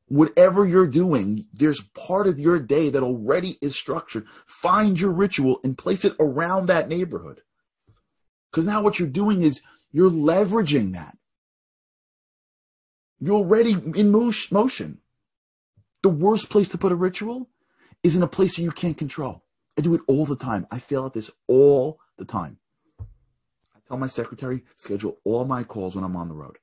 Whatever 0.07 0.65
you're 0.65 0.87
doing, 0.87 1.45
there's 1.53 1.79
part 1.95 2.25
of 2.25 2.39
your 2.39 2.59
day 2.59 2.89
that 2.89 3.03
already 3.03 3.57
is 3.61 3.75
structured. 3.75 4.25
Find 4.47 4.99
your 4.99 5.11
ritual 5.11 5.59
and 5.63 5.77
place 5.77 6.03
it 6.03 6.15
around 6.19 6.69
that 6.69 6.89
neighborhood. 6.89 7.41
Because 8.53 8.67
now 8.67 8.83
what 8.83 8.99
you're 8.99 9.07
doing 9.07 9.41
is 9.41 9.61
you're 9.91 10.11
leveraging 10.11 10.93
that. 10.93 11.17
You're 13.19 13.37
already 13.37 13.71
in 13.95 14.11
motion. 14.11 14.99
The 16.03 16.09
worst 16.09 16.51
place 16.51 16.67
to 16.67 16.77
put 16.77 16.91
a 16.91 16.95
ritual 16.95 17.49
is 18.03 18.15
in 18.15 18.21
a 18.21 18.27
place 18.27 18.55
that 18.55 18.61
you 18.61 18.71
can't 18.71 18.97
control. 18.97 19.43
I 19.75 19.81
do 19.81 19.95
it 19.95 20.01
all 20.07 20.27
the 20.27 20.35
time. 20.35 20.67
I 20.69 20.77
fail 20.77 21.07
at 21.07 21.13
this 21.13 21.31
all 21.47 21.99
the 22.17 22.25
time. 22.25 22.59
I 22.99 23.79
tell 23.87 23.97
my 23.97 24.05
secretary, 24.05 24.63
schedule 24.75 25.17
all 25.23 25.45
my 25.45 25.63
calls 25.63 25.95
when 25.95 26.03
I'm 26.03 26.15
on 26.15 26.27
the 26.27 26.35
road 26.35 26.57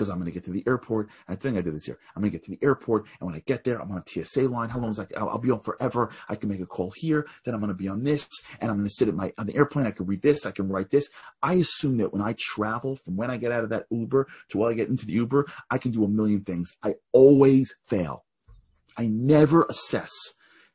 because 0.00 0.08
I'm 0.08 0.16
going 0.16 0.30
to 0.30 0.32
get 0.32 0.44
to 0.44 0.50
the 0.50 0.64
airport. 0.66 1.10
I 1.28 1.34
think 1.34 1.58
I 1.58 1.60
did 1.60 1.74
this 1.74 1.84
here. 1.84 1.98
I'm 2.16 2.22
going 2.22 2.32
to 2.32 2.38
get 2.38 2.46
to 2.46 2.50
the 2.50 2.58
airport, 2.62 3.04
and 3.20 3.26
when 3.26 3.36
I 3.36 3.40
get 3.40 3.64
there, 3.64 3.82
I'm 3.82 3.92
on 3.92 3.98
a 3.98 4.24
TSA 4.24 4.48
line. 4.48 4.70
How 4.70 4.78
long 4.78 4.88
is 4.88 4.96
that? 4.96 5.14
I'll, 5.14 5.28
I'll, 5.28 5.38
be 5.38 5.50
on 5.50 5.60
forever. 5.60 6.10
I 6.30 6.36
can 6.36 6.48
make 6.48 6.60
a 6.60 6.66
call 6.66 6.90
here. 6.96 7.26
Then 7.44 7.52
I'm 7.52 7.60
going 7.60 7.68
to 7.68 7.74
be 7.74 7.86
on 7.86 8.02
this, 8.02 8.26
and 8.62 8.70
I'm 8.70 8.78
going 8.78 8.88
to 8.88 8.94
sit 8.94 9.08
at 9.08 9.14
my 9.14 9.30
on 9.36 9.46
the 9.46 9.56
airplane. 9.56 9.86
I 9.86 9.90
can 9.90 10.06
read 10.06 10.22
this. 10.22 10.46
I 10.46 10.52
can 10.52 10.70
write 10.70 10.90
this. 10.90 11.10
I 11.42 11.54
assume 11.54 11.98
that 11.98 12.14
when 12.14 12.22
I 12.22 12.34
travel, 12.38 12.96
from 12.96 13.16
when 13.16 13.30
I 13.30 13.36
get 13.36 13.52
out 13.52 13.62
of 13.62 13.68
that 13.70 13.84
Uber 13.90 14.26
to 14.48 14.58
while 14.58 14.70
I 14.70 14.74
get 14.74 14.88
into 14.88 15.04
the 15.04 15.12
Uber, 15.12 15.46
I 15.70 15.76
can 15.76 15.90
do 15.90 16.02
a 16.04 16.08
million 16.08 16.44
things. 16.44 16.72
I 16.82 16.94
always 17.12 17.74
fail. 17.84 18.24
I 18.96 19.06
never 19.06 19.64
assess 19.64 20.12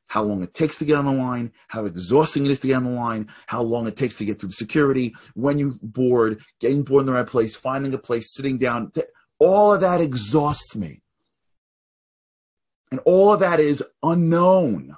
how 0.07 0.23
long 0.23 0.43
it 0.43 0.53
takes 0.53 0.77
to 0.77 0.85
get 0.85 0.97
on 0.97 1.05
the 1.05 1.11
line, 1.11 1.51
how 1.67 1.85
exhausting 1.85 2.45
it 2.45 2.51
is 2.51 2.59
to 2.59 2.67
get 2.67 2.77
on 2.77 2.83
the 2.85 2.91
line, 2.91 3.27
how 3.47 3.61
long 3.61 3.87
it 3.87 3.97
takes 3.97 4.15
to 4.15 4.25
get 4.25 4.39
through 4.39 4.49
the 4.49 4.55
security, 4.55 5.15
when 5.33 5.57
you 5.59 5.77
board, 5.81 6.41
getting 6.59 6.83
board 6.83 7.01
in 7.01 7.07
the 7.07 7.13
right 7.13 7.27
place, 7.27 7.55
finding 7.55 7.93
a 7.93 7.97
place, 7.97 8.33
sitting 8.33 8.57
down. 8.57 8.91
All 9.39 9.73
of 9.73 9.81
that 9.81 10.01
exhausts 10.01 10.75
me. 10.75 11.01
And 12.91 13.01
all 13.05 13.33
of 13.33 13.39
that 13.39 13.59
is 13.59 13.83
unknown. 14.03 14.95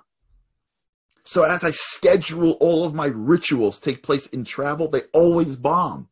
So 1.24 1.44
as 1.44 1.64
I 1.64 1.72
schedule 1.72 2.52
all 2.60 2.86
of 2.86 2.94
my 2.94 3.08
rituals 3.08 3.80
take 3.80 4.04
place 4.04 4.28
in 4.28 4.44
travel, 4.44 4.88
they 4.88 5.02
always 5.14 5.56
bomb. 5.56 6.10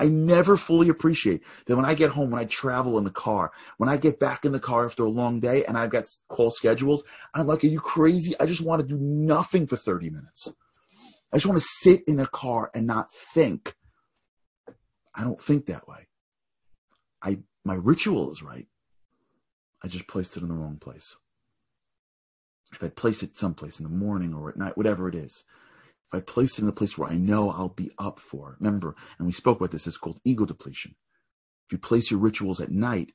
I 0.00 0.08
never 0.08 0.56
fully 0.56 0.88
appreciate 0.88 1.42
that 1.66 1.76
when 1.76 1.84
I 1.84 1.92
get 1.92 2.12
home, 2.12 2.30
when 2.30 2.40
I 2.40 2.46
travel 2.46 2.96
in 2.96 3.04
the 3.04 3.10
car, 3.10 3.52
when 3.76 3.90
I 3.90 3.98
get 3.98 4.18
back 4.18 4.46
in 4.46 4.52
the 4.52 4.58
car 4.58 4.86
after 4.86 5.04
a 5.04 5.10
long 5.10 5.40
day 5.40 5.62
and 5.66 5.76
I've 5.76 5.90
got 5.90 6.06
call 6.28 6.50
schedules, 6.50 7.04
I'm 7.34 7.46
like, 7.46 7.62
are 7.62 7.66
you 7.68 7.80
crazy? 7.80 8.34
I 8.40 8.46
just 8.46 8.62
want 8.62 8.80
to 8.80 8.88
do 8.88 8.96
nothing 8.98 9.66
for 9.66 9.76
30 9.76 10.08
minutes. 10.08 10.48
I 11.30 11.36
just 11.36 11.44
want 11.44 11.60
to 11.60 11.66
sit 11.82 12.02
in 12.08 12.18
a 12.18 12.26
car 12.26 12.70
and 12.74 12.86
not 12.86 13.12
think. 13.12 13.74
I 15.14 15.22
don't 15.22 15.40
think 15.40 15.66
that 15.66 15.86
way. 15.86 16.08
I 17.22 17.40
my 17.62 17.74
ritual 17.74 18.32
is 18.32 18.42
right. 18.42 18.68
I 19.84 19.88
just 19.88 20.08
placed 20.08 20.34
it 20.34 20.42
in 20.42 20.48
the 20.48 20.54
wrong 20.54 20.78
place. 20.78 21.14
If 22.72 22.82
I 22.82 22.88
place 22.88 23.22
it 23.22 23.36
someplace 23.36 23.78
in 23.78 23.84
the 23.84 23.90
morning 23.94 24.32
or 24.32 24.48
at 24.48 24.56
night, 24.56 24.78
whatever 24.78 25.08
it 25.08 25.14
is, 25.14 25.44
if 26.12 26.18
I 26.18 26.20
place 26.20 26.58
it 26.58 26.62
in 26.62 26.68
a 26.68 26.72
place 26.72 26.98
where 26.98 27.08
I 27.08 27.16
know 27.16 27.50
I'll 27.50 27.68
be 27.68 27.92
up 27.98 28.18
for, 28.18 28.56
remember, 28.58 28.96
and 29.18 29.26
we 29.26 29.32
spoke 29.32 29.58
about 29.58 29.70
this, 29.70 29.86
it's 29.86 29.96
called 29.96 30.20
ego 30.24 30.44
depletion. 30.44 30.96
If 31.66 31.72
you 31.72 31.78
place 31.78 32.10
your 32.10 32.18
rituals 32.18 32.60
at 32.60 32.72
night, 32.72 33.12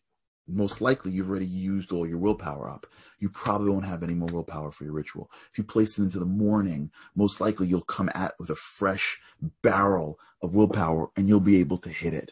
most 0.48 0.80
likely 0.80 1.12
you've 1.12 1.30
already 1.30 1.48
used 1.48 1.92
all 1.92 2.08
your 2.08 2.20
willpower 2.20 2.70
up. 2.70 2.86
You 3.20 3.30
probably 3.30 3.70
won't 3.72 3.86
have 3.86 4.04
any 4.04 4.14
more 4.14 4.30
willpower 4.32 4.72
for 4.72 4.84
your 4.84 4.94
ritual. 4.94 5.30
If 5.52 5.58
you 5.58 5.64
place 5.64 5.98
it 5.98 6.04
into 6.04 6.20
the 6.20 6.26
morning, 6.26 6.92
most 7.16 7.42
likely 7.42 7.68
you'll 7.68 7.82
come 7.82 8.10
at 8.14 8.36
with 8.40 8.50
a 8.50 8.56
fresh 8.56 9.20
barrel 9.62 10.20
of 10.42 10.56
willpower 10.56 11.10
and 11.18 11.28
you'll 11.28 11.40
be 11.40 11.60
able 11.60 11.80
to 11.80 11.90
hit 11.90 12.14
it. 12.14 12.32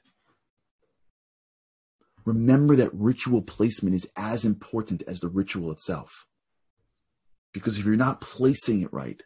Remember 2.24 2.76
that 2.76 2.94
ritual 2.94 3.42
placement 3.42 3.96
is 3.96 4.08
as 4.16 4.46
important 4.46 5.04
as 5.08 5.20
the 5.20 5.28
ritual 5.28 5.72
itself. 5.72 6.28
Because 7.52 7.78
if 7.78 7.86
you're 7.86 7.98
not 7.98 8.22
placing 8.22 8.82
it 8.82 8.94
right, 8.94 9.22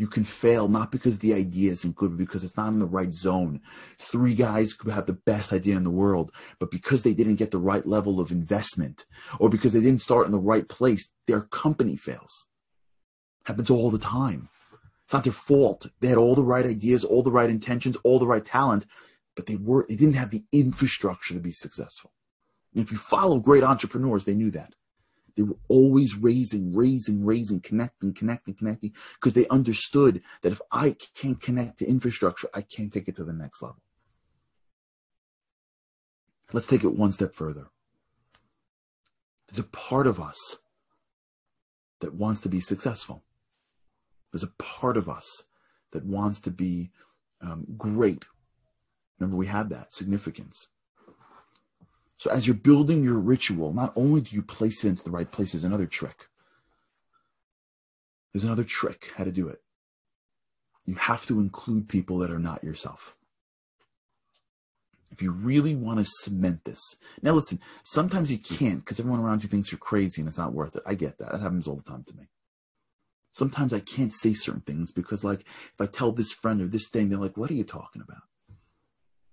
you 0.00 0.06
can 0.06 0.24
fail 0.24 0.66
not 0.66 0.90
because 0.90 1.18
the 1.18 1.34
idea 1.34 1.70
isn't 1.72 1.94
good, 1.94 2.12
but 2.12 2.16
because 2.16 2.42
it's 2.42 2.56
not 2.56 2.68
in 2.68 2.78
the 2.78 2.86
right 2.86 3.12
zone. 3.12 3.60
Three 3.98 4.34
guys 4.34 4.72
could 4.72 4.90
have 4.90 5.04
the 5.04 5.12
best 5.12 5.52
idea 5.52 5.76
in 5.76 5.84
the 5.84 5.90
world, 5.90 6.32
but 6.58 6.70
because 6.70 7.02
they 7.02 7.12
didn't 7.12 7.34
get 7.34 7.50
the 7.50 7.58
right 7.58 7.84
level 7.84 8.18
of 8.18 8.30
investment 8.30 9.04
or 9.38 9.50
because 9.50 9.74
they 9.74 9.82
didn't 9.82 10.00
start 10.00 10.24
in 10.24 10.32
the 10.32 10.38
right 10.38 10.66
place, 10.66 11.12
their 11.26 11.42
company 11.42 11.96
fails. 11.96 12.46
Happens 13.44 13.68
all 13.68 13.90
the 13.90 13.98
time. 13.98 14.48
It's 15.04 15.12
not 15.12 15.24
their 15.24 15.34
fault. 15.34 15.88
They 16.00 16.08
had 16.08 16.16
all 16.16 16.34
the 16.34 16.42
right 16.42 16.64
ideas, 16.64 17.04
all 17.04 17.22
the 17.22 17.30
right 17.30 17.50
intentions, 17.50 17.98
all 18.02 18.18
the 18.18 18.26
right 18.26 18.44
talent, 18.44 18.86
but 19.36 19.44
they 19.44 19.56
were 19.56 19.84
they 19.86 19.96
didn't 19.96 20.14
have 20.14 20.30
the 20.30 20.46
infrastructure 20.50 21.34
to 21.34 21.40
be 21.40 21.52
successful. 21.52 22.12
And 22.74 22.82
if 22.82 22.90
you 22.90 22.96
follow 22.96 23.38
great 23.38 23.64
entrepreneurs, 23.64 24.24
they 24.24 24.34
knew 24.34 24.50
that. 24.52 24.74
They 25.36 25.42
were 25.42 25.58
always 25.68 26.16
raising, 26.16 26.74
raising, 26.74 27.24
raising, 27.24 27.60
connecting, 27.60 28.14
connecting, 28.14 28.54
connecting, 28.54 28.92
because 29.14 29.34
they 29.34 29.46
understood 29.48 30.22
that 30.42 30.52
if 30.52 30.60
I 30.70 30.96
can't 31.14 31.40
connect 31.40 31.78
to 31.78 31.86
infrastructure, 31.86 32.48
I 32.54 32.62
can't 32.62 32.92
take 32.92 33.08
it 33.08 33.16
to 33.16 33.24
the 33.24 33.32
next 33.32 33.62
level. 33.62 33.82
Let's 36.52 36.66
take 36.66 36.84
it 36.84 36.96
one 36.96 37.12
step 37.12 37.34
further. 37.34 37.68
There's 39.48 39.60
a 39.60 39.68
part 39.68 40.06
of 40.06 40.20
us 40.20 40.56
that 42.00 42.14
wants 42.14 42.40
to 42.42 42.48
be 42.48 42.60
successful. 42.60 43.24
There's 44.32 44.42
a 44.42 44.52
part 44.58 44.96
of 44.96 45.08
us 45.08 45.44
that 45.92 46.04
wants 46.04 46.40
to 46.40 46.50
be 46.50 46.90
um, 47.40 47.66
great. 47.76 48.24
Remember, 49.18 49.36
we 49.36 49.46
have 49.46 49.68
that 49.68 49.92
significance. 49.92 50.68
So 52.20 52.30
as 52.30 52.46
you're 52.46 52.54
building 52.54 53.02
your 53.02 53.18
ritual, 53.18 53.72
not 53.72 53.94
only 53.96 54.20
do 54.20 54.36
you 54.36 54.42
place 54.42 54.84
it 54.84 54.88
into 54.88 55.02
the 55.02 55.10
right 55.10 55.32
place, 55.32 55.52
there's 55.52 55.64
another 55.64 55.86
trick. 55.86 56.26
There's 58.30 58.44
another 58.44 58.62
trick 58.62 59.10
how 59.16 59.24
to 59.24 59.32
do 59.32 59.48
it. 59.48 59.62
You 60.84 60.96
have 60.96 61.24
to 61.28 61.40
include 61.40 61.88
people 61.88 62.18
that 62.18 62.30
are 62.30 62.38
not 62.38 62.62
yourself. 62.62 63.16
If 65.10 65.22
you 65.22 65.32
really 65.32 65.74
want 65.74 65.98
to 65.98 66.04
cement 66.04 66.66
this. 66.66 66.96
Now 67.22 67.32
listen, 67.32 67.58
sometimes 67.84 68.30
you 68.30 68.36
can't 68.36 68.80
because 68.80 69.00
everyone 69.00 69.20
around 69.20 69.42
you 69.42 69.48
thinks 69.48 69.72
you're 69.72 69.78
crazy 69.78 70.20
and 70.20 70.28
it's 70.28 70.36
not 70.36 70.52
worth 70.52 70.76
it. 70.76 70.82
I 70.84 70.96
get 70.96 71.16
that. 71.20 71.32
That 71.32 71.40
happens 71.40 71.66
all 71.66 71.76
the 71.76 71.82
time 71.82 72.04
to 72.04 72.14
me. 72.14 72.24
Sometimes 73.30 73.72
I 73.72 73.80
can't 73.80 74.12
say 74.12 74.34
certain 74.34 74.60
things 74.60 74.92
because 74.92 75.24
like 75.24 75.40
if 75.40 75.80
I 75.80 75.86
tell 75.86 76.12
this 76.12 76.32
friend 76.32 76.60
or 76.60 76.66
this 76.66 76.90
thing, 76.90 77.08
they're 77.08 77.18
like, 77.18 77.38
what 77.38 77.50
are 77.50 77.54
you 77.54 77.64
talking 77.64 78.02
about? 78.02 78.24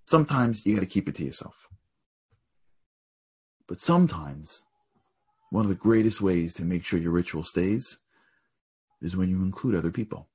Sometimes 0.06 0.66
you 0.66 0.76
got 0.76 0.80
to 0.80 0.86
keep 0.86 1.10
it 1.10 1.16
to 1.16 1.26
yourself. 1.26 1.68
But 3.68 3.82
sometimes 3.82 4.64
one 5.50 5.66
of 5.66 5.70
the 5.70 5.76
greatest 5.76 6.22
ways 6.22 6.54
to 6.56 6.66
make 6.66 6.84
sure 6.84 7.00
your 7.00 7.12
ritual 7.12 7.44
stays 7.44 8.00
is 9.02 9.16
when 9.16 9.30
you 9.30 9.44
include 9.44 9.76
other 9.76 9.92
people. 9.92 10.28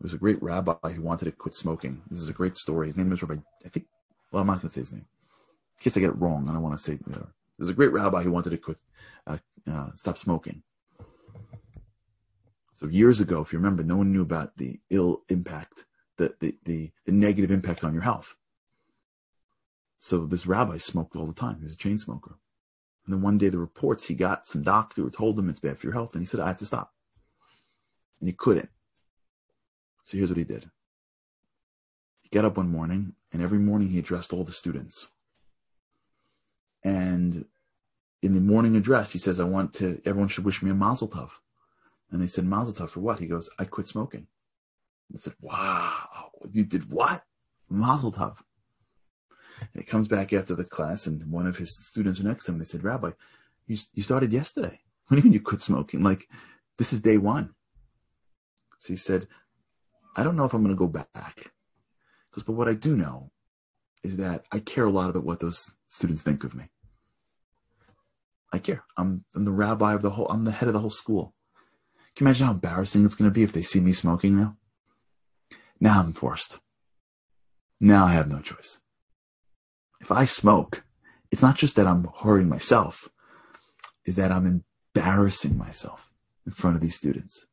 There's 0.00 0.14
a 0.14 0.18
great 0.18 0.42
rabbi 0.42 0.92
who 0.92 1.02
wanted 1.02 1.24
to 1.24 1.32
quit 1.32 1.54
smoking. 1.54 2.02
This 2.08 2.20
is 2.20 2.28
a 2.28 2.32
great 2.32 2.56
story. 2.56 2.86
His 2.86 2.96
name 2.96 3.10
is 3.10 3.22
Rabbi, 3.22 3.40
I 3.64 3.68
think, 3.68 3.86
well, 4.30 4.42
I'm 4.42 4.46
not 4.46 4.60
going 4.60 4.68
to 4.68 4.74
say 4.74 4.82
his 4.82 4.92
name. 4.92 5.06
In 5.78 5.82
case 5.82 5.96
I 5.96 6.00
get 6.00 6.10
it 6.10 6.18
wrong, 6.18 6.48
I 6.48 6.52
don't 6.52 6.62
want 6.62 6.76
to 6.76 6.82
say, 6.82 6.92
you 6.92 7.12
know, 7.12 7.28
there's 7.58 7.68
a 7.68 7.74
great 7.74 7.92
rabbi 7.92 8.22
who 8.22 8.30
wanted 8.30 8.50
to 8.50 8.58
quit, 8.58 8.80
uh, 9.26 9.38
uh, 9.68 9.88
stop 9.96 10.16
smoking. 10.16 10.62
So 12.74 12.86
years 12.86 13.20
ago, 13.20 13.42
if 13.42 13.52
you 13.52 13.58
remember, 13.58 13.82
no 13.82 13.96
one 13.96 14.12
knew 14.12 14.22
about 14.22 14.56
the 14.56 14.78
ill 14.88 15.22
impact, 15.28 15.84
the, 16.16 16.32
the, 16.38 16.56
the, 16.64 16.92
the 17.04 17.12
negative 17.12 17.50
impact 17.50 17.82
on 17.82 17.92
your 17.92 18.02
health. 18.02 18.36
So 19.98 20.26
this 20.26 20.46
rabbi 20.46 20.78
smoked 20.78 21.16
all 21.16 21.26
the 21.26 21.32
time. 21.32 21.58
He 21.58 21.64
was 21.64 21.74
a 21.74 21.78
chain 21.78 21.98
smoker. 21.98 22.38
And 23.04 23.14
then 23.14 23.22
one 23.22 23.38
day 23.38 23.48
the 23.48 23.58
reports 23.58 24.06
he 24.06 24.14
got, 24.14 24.46
some 24.46 24.62
doctor 24.62 25.02
who 25.02 25.10
told 25.10 25.38
him 25.38 25.48
it's 25.48 25.60
bad 25.60 25.78
for 25.78 25.86
your 25.86 25.94
health. 25.94 26.14
And 26.14 26.22
he 26.22 26.26
said, 26.26 26.40
I 26.40 26.48
have 26.48 26.58
to 26.58 26.66
stop. 26.66 26.92
And 28.20 28.28
he 28.28 28.34
couldn't. 28.34 28.68
So 30.02 30.16
here's 30.16 30.30
what 30.30 30.38
he 30.38 30.44
did. 30.44 30.70
He 32.22 32.28
got 32.30 32.44
up 32.44 32.56
one 32.56 32.70
morning 32.70 33.14
and 33.32 33.42
every 33.42 33.58
morning 33.58 33.90
he 33.90 33.98
addressed 33.98 34.32
all 34.32 34.44
the 34.44 34.52
students. 34.52 35.08
And 36.84 37.46
in 38.22 38.34
the 38.34 38.40
morning 38.40 38.76
address, 38.76 39.12
he 39.12 39.18
says, 39.18 39.40
I 39.40 39.44
want 39.44 39.74
to, 39.74 40.00
everyone 40.04 40.28
should 40.28 40.44
wish 40.44 40.62
me 40.62 40.70
a 40.70 40.74
mazel 40.74 41.08
tov. 41.08 41.30
And 42.10 42.22
they 42.22 42.26
said, 42.26 42.44
Mazel 42.44 42.74
tov 42.74 42.90
for 42.90 43.00
what? 43.00 43.18
He 43.18 43.26
goes, 43.26 43.50
I 43.58 43.64
quit 43.64 43.88
smoking. 43.88 44.26
I 45.12 45.18
said, 45.18 45.34
Wow, 45.40 46.30
you 46.50 46.64
did 46.64 46.90
what? 46.90 47.22
Mazel 47.68 48.12
tov. 48.12 48.38
And 49.60 49.82
he 49.82 49.84
comes 49.84 50.08
back 50.08 50.32
after 50.32 50.54
the 50.54 50.64
class, 50.64 51.06
and 51.06 51.30
one 51.30 51.46
of 51.46 51.56
his 51.56 51.76
students 51.76 52.20
next 52.20 52.44
to 52.44 52.52
him, 52.52 52.58
they 52.58 52.64
said, 52.64 52.84
Rabbi, 52.84 53.10
you, 53.66 53.76
you 53.94 54.02
started 54.02 54.32
yesterday. 54.32 54.80
What 55.06 55.14
do 55.14 55.18
you 55.18 55.24
mean 55.24 55.32
you 55.32 55.40
quit 55.40 55.62
smoking? 55.62 56.02
Like, 56.02 56.28
this 56.76 56.92
is 56.92 57.00
day 57.00 57.18
one. 57.18 57.54
So 58.78 58.92
he 58.92 58.96
said, 58.96 59.26
I 60.16 60.22
don't 60.22 60.36
know 60.36 60.44
if 60.44 60.52
I'm 60.52 60.62
going 60.62 60.74
to 60.74 60.78
go 60.78 60.86
back. 60.86 61.52
Because, 62.30 62.44
but 62.44 62.52
what 62.52 62.68
I 62.68 62.74
do 62.74 62.96
know 62.96 63.30
is 64.02 64.16
that 64.18 64.44
I 64.52 64.60
care 64.60 64.84
a 64.84 64.90
lot 64.90 65.10
about 65.10 65.24
what 65.24 65.40
those 65.40 65.72
students 65.88 66.22
think 66.22 66.44
of 66.44 66.54
me. 66.54 66.64
I 68.52 68.58
care. 68.58 68.84
I'm, 68.96 69.24
I'm 69.34 69.44
the 69.44 69.52
rabbi 69.52 69.94
of 69.94 70.02
the 70.02 70.10
whole, 70.10 70.28
I'm 70.28 70.44
the 70.44 70.52
head 70.52 70.68
of 70.68 70.72
the 70.74 70.80
whole 70.80 70.90
school. 70.90 71.34
Can 72.14 72.24
you 72.24 72.28
imagine 72.28 72.46
how 72.46 72.52
embarrassing 72.52 73.04
it's 73.04 73.14
going 73.14 73.30
to 73.30 73.34
be 73.34 73.42
if 73.42 73.52
they 73.52 73.62
see 73.62 73.80
me 73.80 73.92
smoking 73.92 74.36
now? 74.36 74.56
Now 75.80 76.00
I'm 76.00 76.12
forced. 76.12 76.60
Now 77.80 78.06
I 78.06 78.12
have 78.12 78.28
no 78.28 78.40
choice. 78.40 78.80
If 80.00 80.12
I 80.12 80.24
smoke, 80.24 80.84
it's 81.30 81.42
not 81.42 81.56
just 81.56 81.76
that 81.76 81.86
I'm 81.86 82.08
hurting 82.22 82.48
myself, 82.48 83.08
is 84.04 84.16
that 84.16 84.32
I'm 84.32 84.62
embarrassing 84.94 85.58
myself 85.58 86.10
in 86.46 86.52
front 86.52 86.76
of 86.76 86.82
these 86.82 86.96
students. 86.96 87.46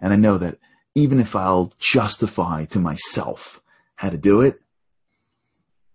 And 0.00 0.12
I 0.12 0.16
know 0.16 0.38
that 0.38 0.58
even 0.94 1.20
if 1.20 1.34
I'll 1.34 1.72
justify 1.78 2.64
to 2.66 2.78
myself 2.78 3.62
how 3.96 4.10
to 4.10 4.18
do 4.18 4.40
it, 4.40 4.60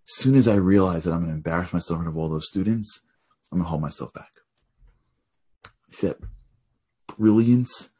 as 0.06 0.14
soon 0.14 0.34
as 0.34 0.48
I 0.48 0.56
realize 0.56 1.04
that 1.04 1.12
I'm 1.12 1.20
going 1.20 1.30
to 1.30 1.36
embarrass 1.36 1.72
myself 1.72 1.98
in 1.98 2.04
front 2.04 2.16
of 2.16 2.18
all 2.18 2.28
those 2.28 2.48
students, 2.48 3.00
I'm 3.50 3.58
going 3.58 3.64
to 3.66 3.70
hold 3.70 3.82
myself 3.82 4.12
back. 4.12 4.30
See 5.90 6.08
that 6.08 6.20
brilliance 7.16 7.90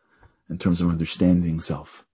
in 0.49 0.59
terms 0.59 0.81
of 0.81 0.89
understanding 0.89 1.61
self. 1.61 2.05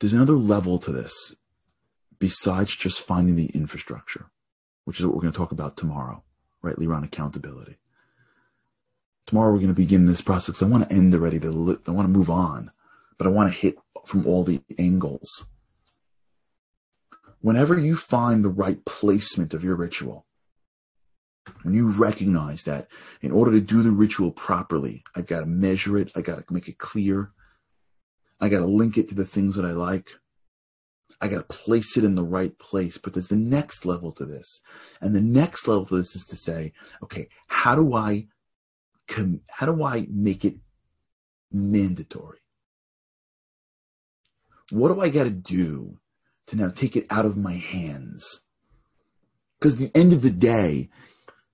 There's 0.00 0.12
another 0.12 0.36
level 0.36 0.78
to 0.80 0.92
this 0.92 1.34
besides 2.22 2.76
just 2.76 3.04
finding 3.04 3.34
the 3.34 3.50
infrastructure, 3.52 4.30
which 4.84 5.00
is 5.00 5.04
what 5.04 5.12
we're 5.12 5.22
going 5.22 5.32
to 5.32 5.36
talk 5.36 5.50
about 5.50 5.76
tomorrow, 5.76 6.22
rightly 6.62 6.86
around 6.86 7.02
accountability. 7.02 7.78
Tomorrow 9.26 9.50
we're 9.50 9.58
going 9.58 9.74
to 9.74 9.74
begin 9.74 10.06
this 10.06 10.20
process. 10.20 10.62
I 10.62 10.66
want 10.66 10.88
to 10.88 10.94
end 10.94 11.12
already. 11.12 11.40
I 11.42 11.48
want 11.50 11.84
to 11.84 12.06
move 12.06 12.30
on, 12.30 12.70
but 13.18 13.26
I 13.26 13.30
want 13.30 13.52
to 13.52 13.58
hit 13.58 13.76
from 14.06 14.24
all 14.24 14.44
the 14.44 14.62
angles. 14.78 15.46
Whenever 17.40 17.76
you 17.76 17.96
find 17.96 18.44
the 18.44 18.50
right 18.50 18.84
placement 18.84 19.52
of 19.52 19.64
your 19.64 19.74
ritual, 19.74 20.24
and 21.64 21.74
you 21.74 21.90
recognize 21.90 22.62
that 22.62 22.86
in 23.20 23.32
order 23.32 23.50
to 23.50 23.60
do 23.60 23.82
the 23.82 23.90
ritual 23.90 24.30
properly, 24.30 25.02
I've 25.16 25.26
got 25.26 25.40
to 25.40 25.46
measure 25.46 25.98
it, 25.98 26.12
I 26.14 26.20
got 26.20 26.46
to 26.46 26.54
make 26.54 26.68
it 26.68 26.78
clear, 26.78 27.32
I 28.40 28.48
got 28.48 28.60
to 28.60 28.66
link 28.66 28.96
it 28.96 29.08
to 29.08 29.16
the 29.16 29.24
things 29.24 29.56
that 29.56 29.64
I 29.64 29.72
like. 29.72 30.18
I 31.22 31.28
got 31.28 31.48
to 31.48 31.56
place 31.56 31.96
it 31.96 32.02
in 32.02 32.16
the 32.16 32.24
right 32.24 32.58
place. 32.58 32.98
But 32.98 33.14
there's 33.14 33.28
the 33.28 33.36
next 33.36 33.86
level 33.86 34.10
to 34.12 34.26
this. 34.26 34.60
And 35.00 35.14
the 35.14 35.20
next 35.20 35.68
level 35.68 35.86
to 35.86 35.96
this 35.96 36.16
is 36.16 36.26
to 36.26 36.36
say, 36.36 36.72
okay, 37.02 37.28
how 37.46 37.76
do 37.76 37.94
I 37.94 38.26
how 39.50 39.66
do 39.66 39.84
I 39.84 40.06
make 40.10 40.44
it 40.44 40.56
mandatory? 41.52 42.38
What 44.70 44.88
do 44.88 45.00
I 45.00 45.10
got 45.10 45.24
to 45.24 45.30
do 45.30 45.98
to 46.46 46.56
now 46.56 46.70
take 46.70 46.96
it 46.96 47.06
out 47.10 47.26
of 47.26 47.36
my 47.36 47.52
hands? 47.52 48.40
Because 49.58 49.74
at 49.74 49.80
the 49.80 49.98
end 49.98 50.12
of 50.14 50.22
the 50.22 50.30
day, 50.30 50.88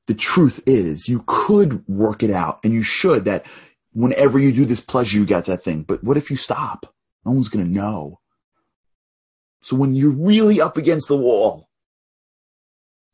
the 0.07 0.14
truth 0.14 0.62
is 0.66 1.09
you 1.09 1.24
could 1.26 1.87
work 1.88 2.22
it 2.22 2.31
out 2.31 2.61
and 2.64 2.72
you 2.72 2.83
should 2.85 3.24
that 3.24 3.44
whenever 3.92 4.38
you 4.38 4.52
do 4.52 4.64
this 4.64 4.81
pleasure, 4.81 5.18
you 5.18 5.26
got 5.26 5.46
that 5.46 5.64
thing. 5.64 5.83
But 5.83 6.04
what 6.04 6.16
if 6.16 6.31
you 6.31 6.37
stop? 6.37 6.94
No 7.26 7.33
one's 7.33 7.48
going 7.48 7.66
to 7.66 7.70
know. 7.70 8.20
So 9.68 9.76
when 9.76 9.94
you're 9.94 10.09
really 10.09 10.62
up 10.62 10.78
against 10.78 11.09
the 11.09 11.16
wall 11.18 11.68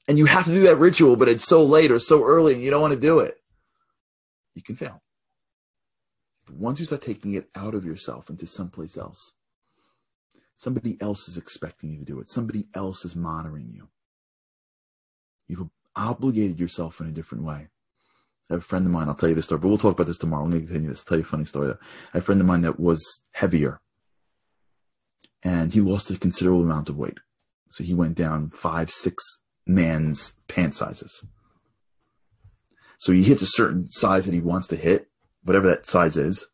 and 0.07 0.17
you 0.17 0.27
have 0.27 0.45
to 0.45 0.53
do 0.53 0.61
that 0.61 0.79
ritual, 0.79 1.17
but 1.17 1.29
it's 1.29 1.43
so 1.43 1.65
late 1.65 1.91
or 1.91 1.99
so 1.99 2.25
early 2.25 2.55
and 2.55 2.63
you 2.63 2.71
don't 2.71 2.81
want 2.81 2.95
to 2.95 3.01
do 3.01 3.19
it, 3.19 3.39
you 4.55 4.63
can 4.63 4.77
fail. 4.77 5.03
But 6.47 6.55
once 6.55 6.79
you 6.79 6.87
start 6.87 7.03
taking 7.03 7.35
it 7.35 7.49
out 7.57 7.75
of 7.75 7.85
yourself 7.85 8.31
into 8.31 8.47
someplace 8.47 8.97
else, 8.97 9.33
somebody 10.55 10.97
else 11.01 11.29
is 11.29 11.37
expecting 11.37 11.91
you 11.91 11.99
to 11.99 12.05
do 12.05 12.21
it. 12.21 12.31
Somebody 12.31 12.69
else 12.73 13.05
is 13.05 13.17
monitoring 13.17 13.73
you. 13.73 13.89
You've 15.49 15.69
obligated 15.97 16.61
yourself 16.61 17.01
in 17.01 17.09
a 17.09 17.11
different 17.11 17.43
way. 17.43 17.67
I 18.49 18.53
have 18.55 18.61
a 18.61 18.63
friend 18.65 18.87
of 18.87 18.93
mine, 18.93 19.09
I'll 19.09 19.17
tell 19.17 19.29
you 19.29 19.35
this 19.35 19.47
story, 19.47 19.59
but 19.59 19.67
we'll 19.67 19.79
talk 19.79 19.95
about 19.95 20.07
this 20.07 20.19
tomorrow. 20.19 20.45
I'm 20.45 20.51
going 20.51 20.63
to 20.63 20.69
continue 20.69 20.91
this, 20.91 21.01
I'll 21.01 21.07
tell 21.07 21.19
you 21.19 21.25
a 21.25 21.27
funny 21.27 21.47
story. 21.47 21.71
I 21.73 21.77
have 22.13 22.23
a 22.23 22.25
friend 22.25 22.41
of 22.41 22.47
mine 22.47 22.63
that 22.63 22.79
was 22.79 23.25
heavier 23.33 23.81
and 25.45 25.75
he 25.75 25.81
lost 25.81 26.11
a 26.11 26.19
considerable 26.19 26.63
amount 26.63 26.89
of 26.89 26.97
weight. 26.97 27.19
So 27.69 27.85
he 27.85 27.95
went 27.95 28.17
down 28.17 28.49
five, 28.49 28.91
six 28.91 29.43
man's 29.67 30.35
pant 30.49 30.75
sizes. 30.75 31.25
So 32.99 33.13
he 33.13 33.23
hits 33.23 33.43
a 33.43 33.47
certain 33.47 33.91
size 33.91 34.25
that 34.25 34.35
he 34.35 34.41
wants 34.41 34.67
to 34.69 34.77
hit, 34.77 35.09
whatever 35.43 35.67
that 35.69 35.87
size 35.87 36.17
is. 36.17 36.47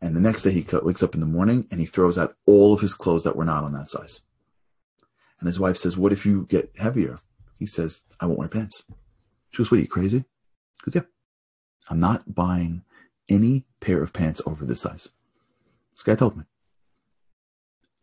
And 0.00 0.14
the 0.14 0.20
next 0.20 0.42
day 0.42 0.52
he 0.52 0.64
wakes 0.82 1.02
up 1.02 1.14
in 1.14 1.20
the 1.20 1.26
morning 1.26 1.66
and 1.70 1.80
he 1.80 1.86
throws 1.86 2.16
out 2.16 2.36
all 2.46 2.72
of 2.72 2.80
his 2.80 2.94
clothes 2.94 3.24
that 3.24 3.36
were 3.36 3.44
not 3.44 3.64
on 3.64 3.72
that 3.72 3.90
size. 3.90 4.20
And 5.40 5.48
his 5.48 5.58
wife 5.58 5.76
says, 5.76 5.96
What 5.96 6.12
if 6.12 6.24
you 6.24 6.46
get 6.48 6.72
heavier? 6.78 7.16
He 7.58 7.66
says, 7.66 8.00
I 8.20 8.26
won't 8.26 8.38
wear 8.38 8.48
pants. 8.48 8.84
She 9.50 9.58
goes, 9.58 9.70
What 9.70 9.78
are 9.78 9.80
you 9.80 9.88
crazy? 9.88 10.18
He 10.84 10.90
goes, 10.90 10.94
Yeah. 10.94 11.08
I'm 11.88 11.98
not 11.98 12.34
buying 12.34 12.84
any 13.28 13.64
pair 13.80 14.02
of 14.02 14.12
pants 14.12 14.40
over 14.46 14.64
this 14.64 14.80
size. 14.80 15.08
This 15.94 16.02
guy 16.04 16.14
told 16.14 16.36
me. 16.36 16.44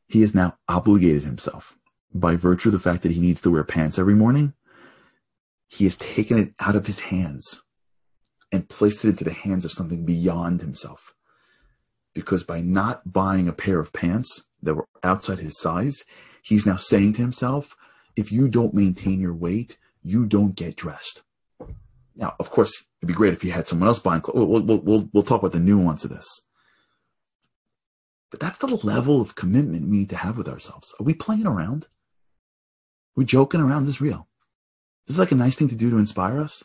He 0.10 0.22
has 0.22 0.36
now 0.36 0.58
obligated 0.68 1.24
himself 1.24 1.78
by 2.14 2.36
virtue 2.36 2.70
of 2.70 2.74
the 2.74 2.80
fact 2.80 3.04
that 3.04 3.12
he 3.12 3.22
needs 3.22 3.40
to 3.42 3.52
wear 3.52 3.64
pants 3.64 3.98
every 3.98 4.16
morning 4.16 4.54
he 5.70 5.84
has 5.84 5.96
taken 5.96 6.38
it 6.38 6.54
out 6.60 6.76
of 6.76 6.88
his 6.88 7.00
hands 7.00 7.62
and 8.52 8.68
placed 8.68 9.06
it 9.06 9.10
into 9.10 9.24
the 9.24 9.32
hands 9.32 9.66
of 9.66 9.72
something 9.72 10.04
beyond 10.04 10.62
himself. 10.62 11.14
Because 12.16 12.44
by 12.44 12.60
not 12.60 13.14
buying 13.14 13.48
a 13.48 13.54
pair 13.54 13.80
of 13.80 13.94
pants 13.94 14.48
that 14.64 14.74
were 14.74 14.88
outside 15.04 15.38
his 15.38 15.60
size, 15.60 16.04
he's 16.42 16.66
now 16.66 16.76
saying 16.76 17.14
to 17.14 17.22
himself, 17.22 17.76
if 18.16 18.32
you 18.32 18.50
don't 18.50 18.74
maintain 18.74 19.22
your 19.22 19.36
weight, 19.36 19.78
you 20.02 20.26
don't 20.26 20.56
get 20.56 20.76
dressed. 20.76 21.22
Now, 22.16 22.34
of 22.40 22.50
course, 22.50 22.86
it'd 23.00 23.08
be 23.08 23.14
great 23.14 23.34
if 23.34 23.44
you 23.44 23.52
had 23.52 23.68
someone 23.68 23.88
else 23.88 24.00
buying 24.00 24.22
clothes. 24.22 24.48
We'll, 24.48 24.64
we'll, 24.64 24.82
we'll, 24.82 25.10
we'll 25.14 25.24
talk 25.24 25.42
about 25.42 25.52
the 25.52 25.60
nuance 25.60 26.04
of 26.04 26.10
this. 26.10 26.42
But 28.32 28.40
that's 28.40 28.60
the 28.60 28.68
level 28.68 29.22
of 29.22 29.36
commitment 29.36 29.90
we 29.90 29.98
need 29.98 30.10
to 30.10 30.16
have 30.18 30.38
with 30.38 30.48
ourselves. 30.48 30.94
Are 31.00 31.04
we 31.04 31.14
playing 31.14 31.48
around? 31.48 31.88
We 33.16 33.26
joking 33.26 33.62
around? 33.62 33.84
Is 33.84 33.90
this 33.90 34.02
real? 34.02 34.28
Is 35.08 35.16
this 35.16 35.20
like 35.20 35.32
a 35.32 35.36
nice 35.36 35.56
thing 35.56 35.70
to 35.70 35.76
do 35.76 35.90
to 35.90 35.98
inspire 35.98 36.40
us? 36.40 36.64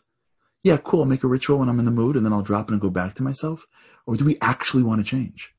Yeah, 0.63 0.77
cool. 0.77 1.01
I'll 1.01 1.07
make 1.07 1.25
a 1.25 1.29
ritual 1.29 1.59
when 1.59 1.69
I'm 1.69 1.79
in 1.79 1.85
the 1.85 1.91
mood 1.91 2.17
and 2.17 2.25
then 2.25 2.33
I'll 2.33 2.43
drop 2.43 2.69
it 2.69 2.73
and 2.73 2.81
go 2.81 2.91
back 2.91 3.15
to 3.15 3.23
myself. 3.23 3.67
Or 4.07 4.17
do 4.17 4.25
we 4.25 4.39
actually 4.41 4.83
want 4.83 5.05
to 5.05 5.11
change? 5.11 5.55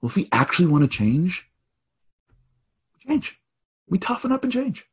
Well, 0.00 0.08
if 0.08 0.16
we 0.16 0.28
actually 0.32 0.66
want 0.66 0.84
to 0.84 0.88
change, 0.88 1.50
change. 3.06 3.40
We 3.88 3.98
toughen 3.98 4.32
up 4.32 4.42
and 4.42 4.52
change. 4.52 4.86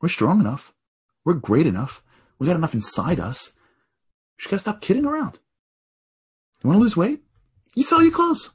We're 0.00 0.08
strong 0.08 0.40
enough. 0.40 0.74
We're 1.24 1.34
great 1.34 1.66
enough. 1.66 2.02
We 2.38 2.46
got 2.46 2.56
enough 2.56 2.74
inside 2.74 3.18
us. 3.18 3.52
We 4.36 4.42
just 4.42 4.50
got 4.50 4.56
to 4.56 4.60
stop 4.60 4.80
kidding 4.80 5.06
around. 5.06 5.38
You 6.62 6.68
want 6.68 6.78
to 6.78 6.82
lose 6.82 6.96
weight? 6.96 7.22
You 7.74 7.82
sell 7.82 8.02
your 8.02 8.12
clothes. 8.12 8.50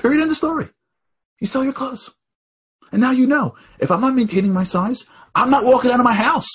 Period. 0.00 0.20
End 0.20 0.30
of 0.30 0.36
story. 0.36 0.68
You 1.40 1.46
sell 1.46 1.64
your 1.64 1.72
clothes. 1.72 2.10
And 2.90 3.00
now 3.00 3.10
you 3.10 3.26
know 3.26 3.54
if 3.78 3.90
I'm 3.90 4.00
not 4.00 4.14
maintaining 4.14 4.52
my 4.52 4.64
size, 4.64 5.04
I'm 5.34 5.50
not 5.50 5.64
walking 5.64 5.90
out 5.90 6.00
of 6.00 6.04
my 6.04 6.14
house. 6.14 6.48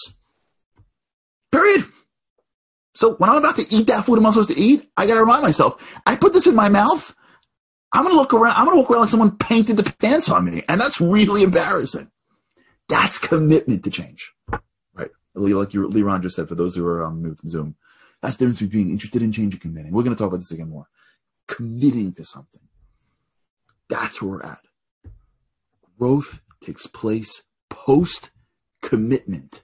Period. 1.51 1.86
So 2.95 3.15
when 3.15 3.29
I'm 3.29 3.38
about 3.38 3.56
to 3.58 3.65
eat 3.69 3.88
that 3.88 4.06
food 4.06 4.17
I'm 4.17 4.23
not 4.23 4.34
supposed 4.34 4.49
to 4.49 4.60
eat, 4.60 4.86
I 4.97 5.08
got 5.08 5.15
to 5.15 5.21
remind 5.21 5.41
myself, 5.41 6.01
I 6.06 6.15
put 6.15 6.34
this 6.34 6.47
in 6.47 6.56
my 6.56 6.69
mouth. 6.69 7.15
I'm 7.91 8.03
going 8.03 8.13
to 8.13 8.19
look 8.19 8.34
around. 8.34 8.56
I'm 8.56 8.65
going 8.65 8.75
to 8.75 8.82
walk 8.82 8.91
around 8.91 9.01
like 9.01 9.10
someone 9.10 9.38
painted 9.38 9.77
the 9.77 9.84
pants 9.99 10.29
on 10.29 10.45
me. 10.45 10.63
And 10.67 10.82
that's 10.82 10.99
really 10.99 11.43
embarrassing. 11.43 12.10
That's 12.89 13.17
commitment 13.17 13.84
to 13.84 13.91
change. 13.91 14.32
Right. 14.93 15.12
Like 15.36 15.73
you, 15.73 15.88
Leron 15.88 16.21
just 16.21 16.36
said, 16.36 16.47
for 16.47 16.56
those 16.56 16.75
who 16.75 16.86
are 16.86 17.03
on 17.03 17.36
Zoom, 17.47 17.75
that's 18.21 18.38
the 18.38 18.45
difference 18.45 18.60
between 18.60 18.84
being 18.84 18.91
interested 18.91 19.21
in 19.21 19.32
change 19.32 19.53
and 19.53 19.62
committing. 19.62 19.91
We're 19.91 20.03
going 20.03 20.15
to 20.15 20.19
talk 20.19 20.29
about 20.29 20.38
this 20.38 20.51
again 20.51 20.69
more. 20.69 20.88
Committing 21.47 22.13
to 22.13 22.25
something. 22.25 22.62
That's 23.89 24.22
where 24.22 24.32
we're 24.32 24.43
at. 24.43 24.60
Growth 25.98 26.41
takes 26.62 26.88
place 26.88 27.43
post 27.69 28.32
commitment. 28.82 29.63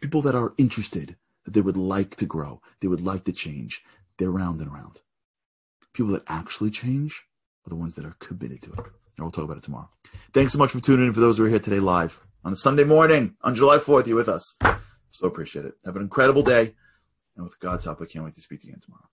People 0.00 0.22
that 0.22 0.34
are 0.34 0.54
interested, 0.58 1.16
that 1.44 1.54
they 1.54 1.60
would 1.60 1.76
like 1.76 2.16
to 2.16 2.26
grow, 2.26 2.60
they 2.80 2.88
would 2.88 3.00
like 3.00 3.24
to 3.24 3.32
change, 3.32 3.82
they're 4.18 4.30
round 4.30 4.60
and 4.60 4.72
round. 4.72 5.00
People 5.92 6.12
that 6.12 6.24
actually 6.26 6.70
change 6.70 7.24
are 7.66 7.70
the 7.70 7.76
ones 7.76 7.94
that 7.94 8.04
are 8.04 8.16
committed 8.18 8.62
to 8.62 8.72
it. 8.72 8.78
And 8.78 9.24
we'll 9.24 9.30
talk 9.30 9.44
about 9.44 9.56
it 9.56 9.62
tomorrow. 9.62 9.88
Thanks 10.32 10.52
so 10.52 10.58
much 10.58 10.70
for 10.70 10.80
tuning 10.80 11.06
in 11.06 11.12
for 11.12 11.20
those 11.20 11.38
who 11.38 11.44
are 11.46 11.48
here 11.48 11.58
today 11.58 11.80
live 11.80 12.20
on 12.44 12.52
a 12.52 12.56
Sunday 12.56 12.84
morning 12.84 13.36
on 13.42 13.54
July 13.54 13.78
4th. 13.78 14.06
You're 14.06 14.16
with 14.16 14.28
us. 14.28 14.56
So 15.10 15.26
appreciate 15.26 15.64
it. 15.64 15.74
Have 15.84 15.96
an 15.96 16.02
incredible 16.02 16.42
day. 16.42 16.74
And 17.36 17.44
with 17.44 17.58
God's 17.58 17.84
help, 17.84 18.00
I 18.02 18.06
can't 18.06 18.24
wait 18.24 18.34
to 18.34 18.40
speak 18.40 18.60
to 18.60 18.66
you 18.66 18.72
again 18.72 18.82
tomorrow. 18.82 19.08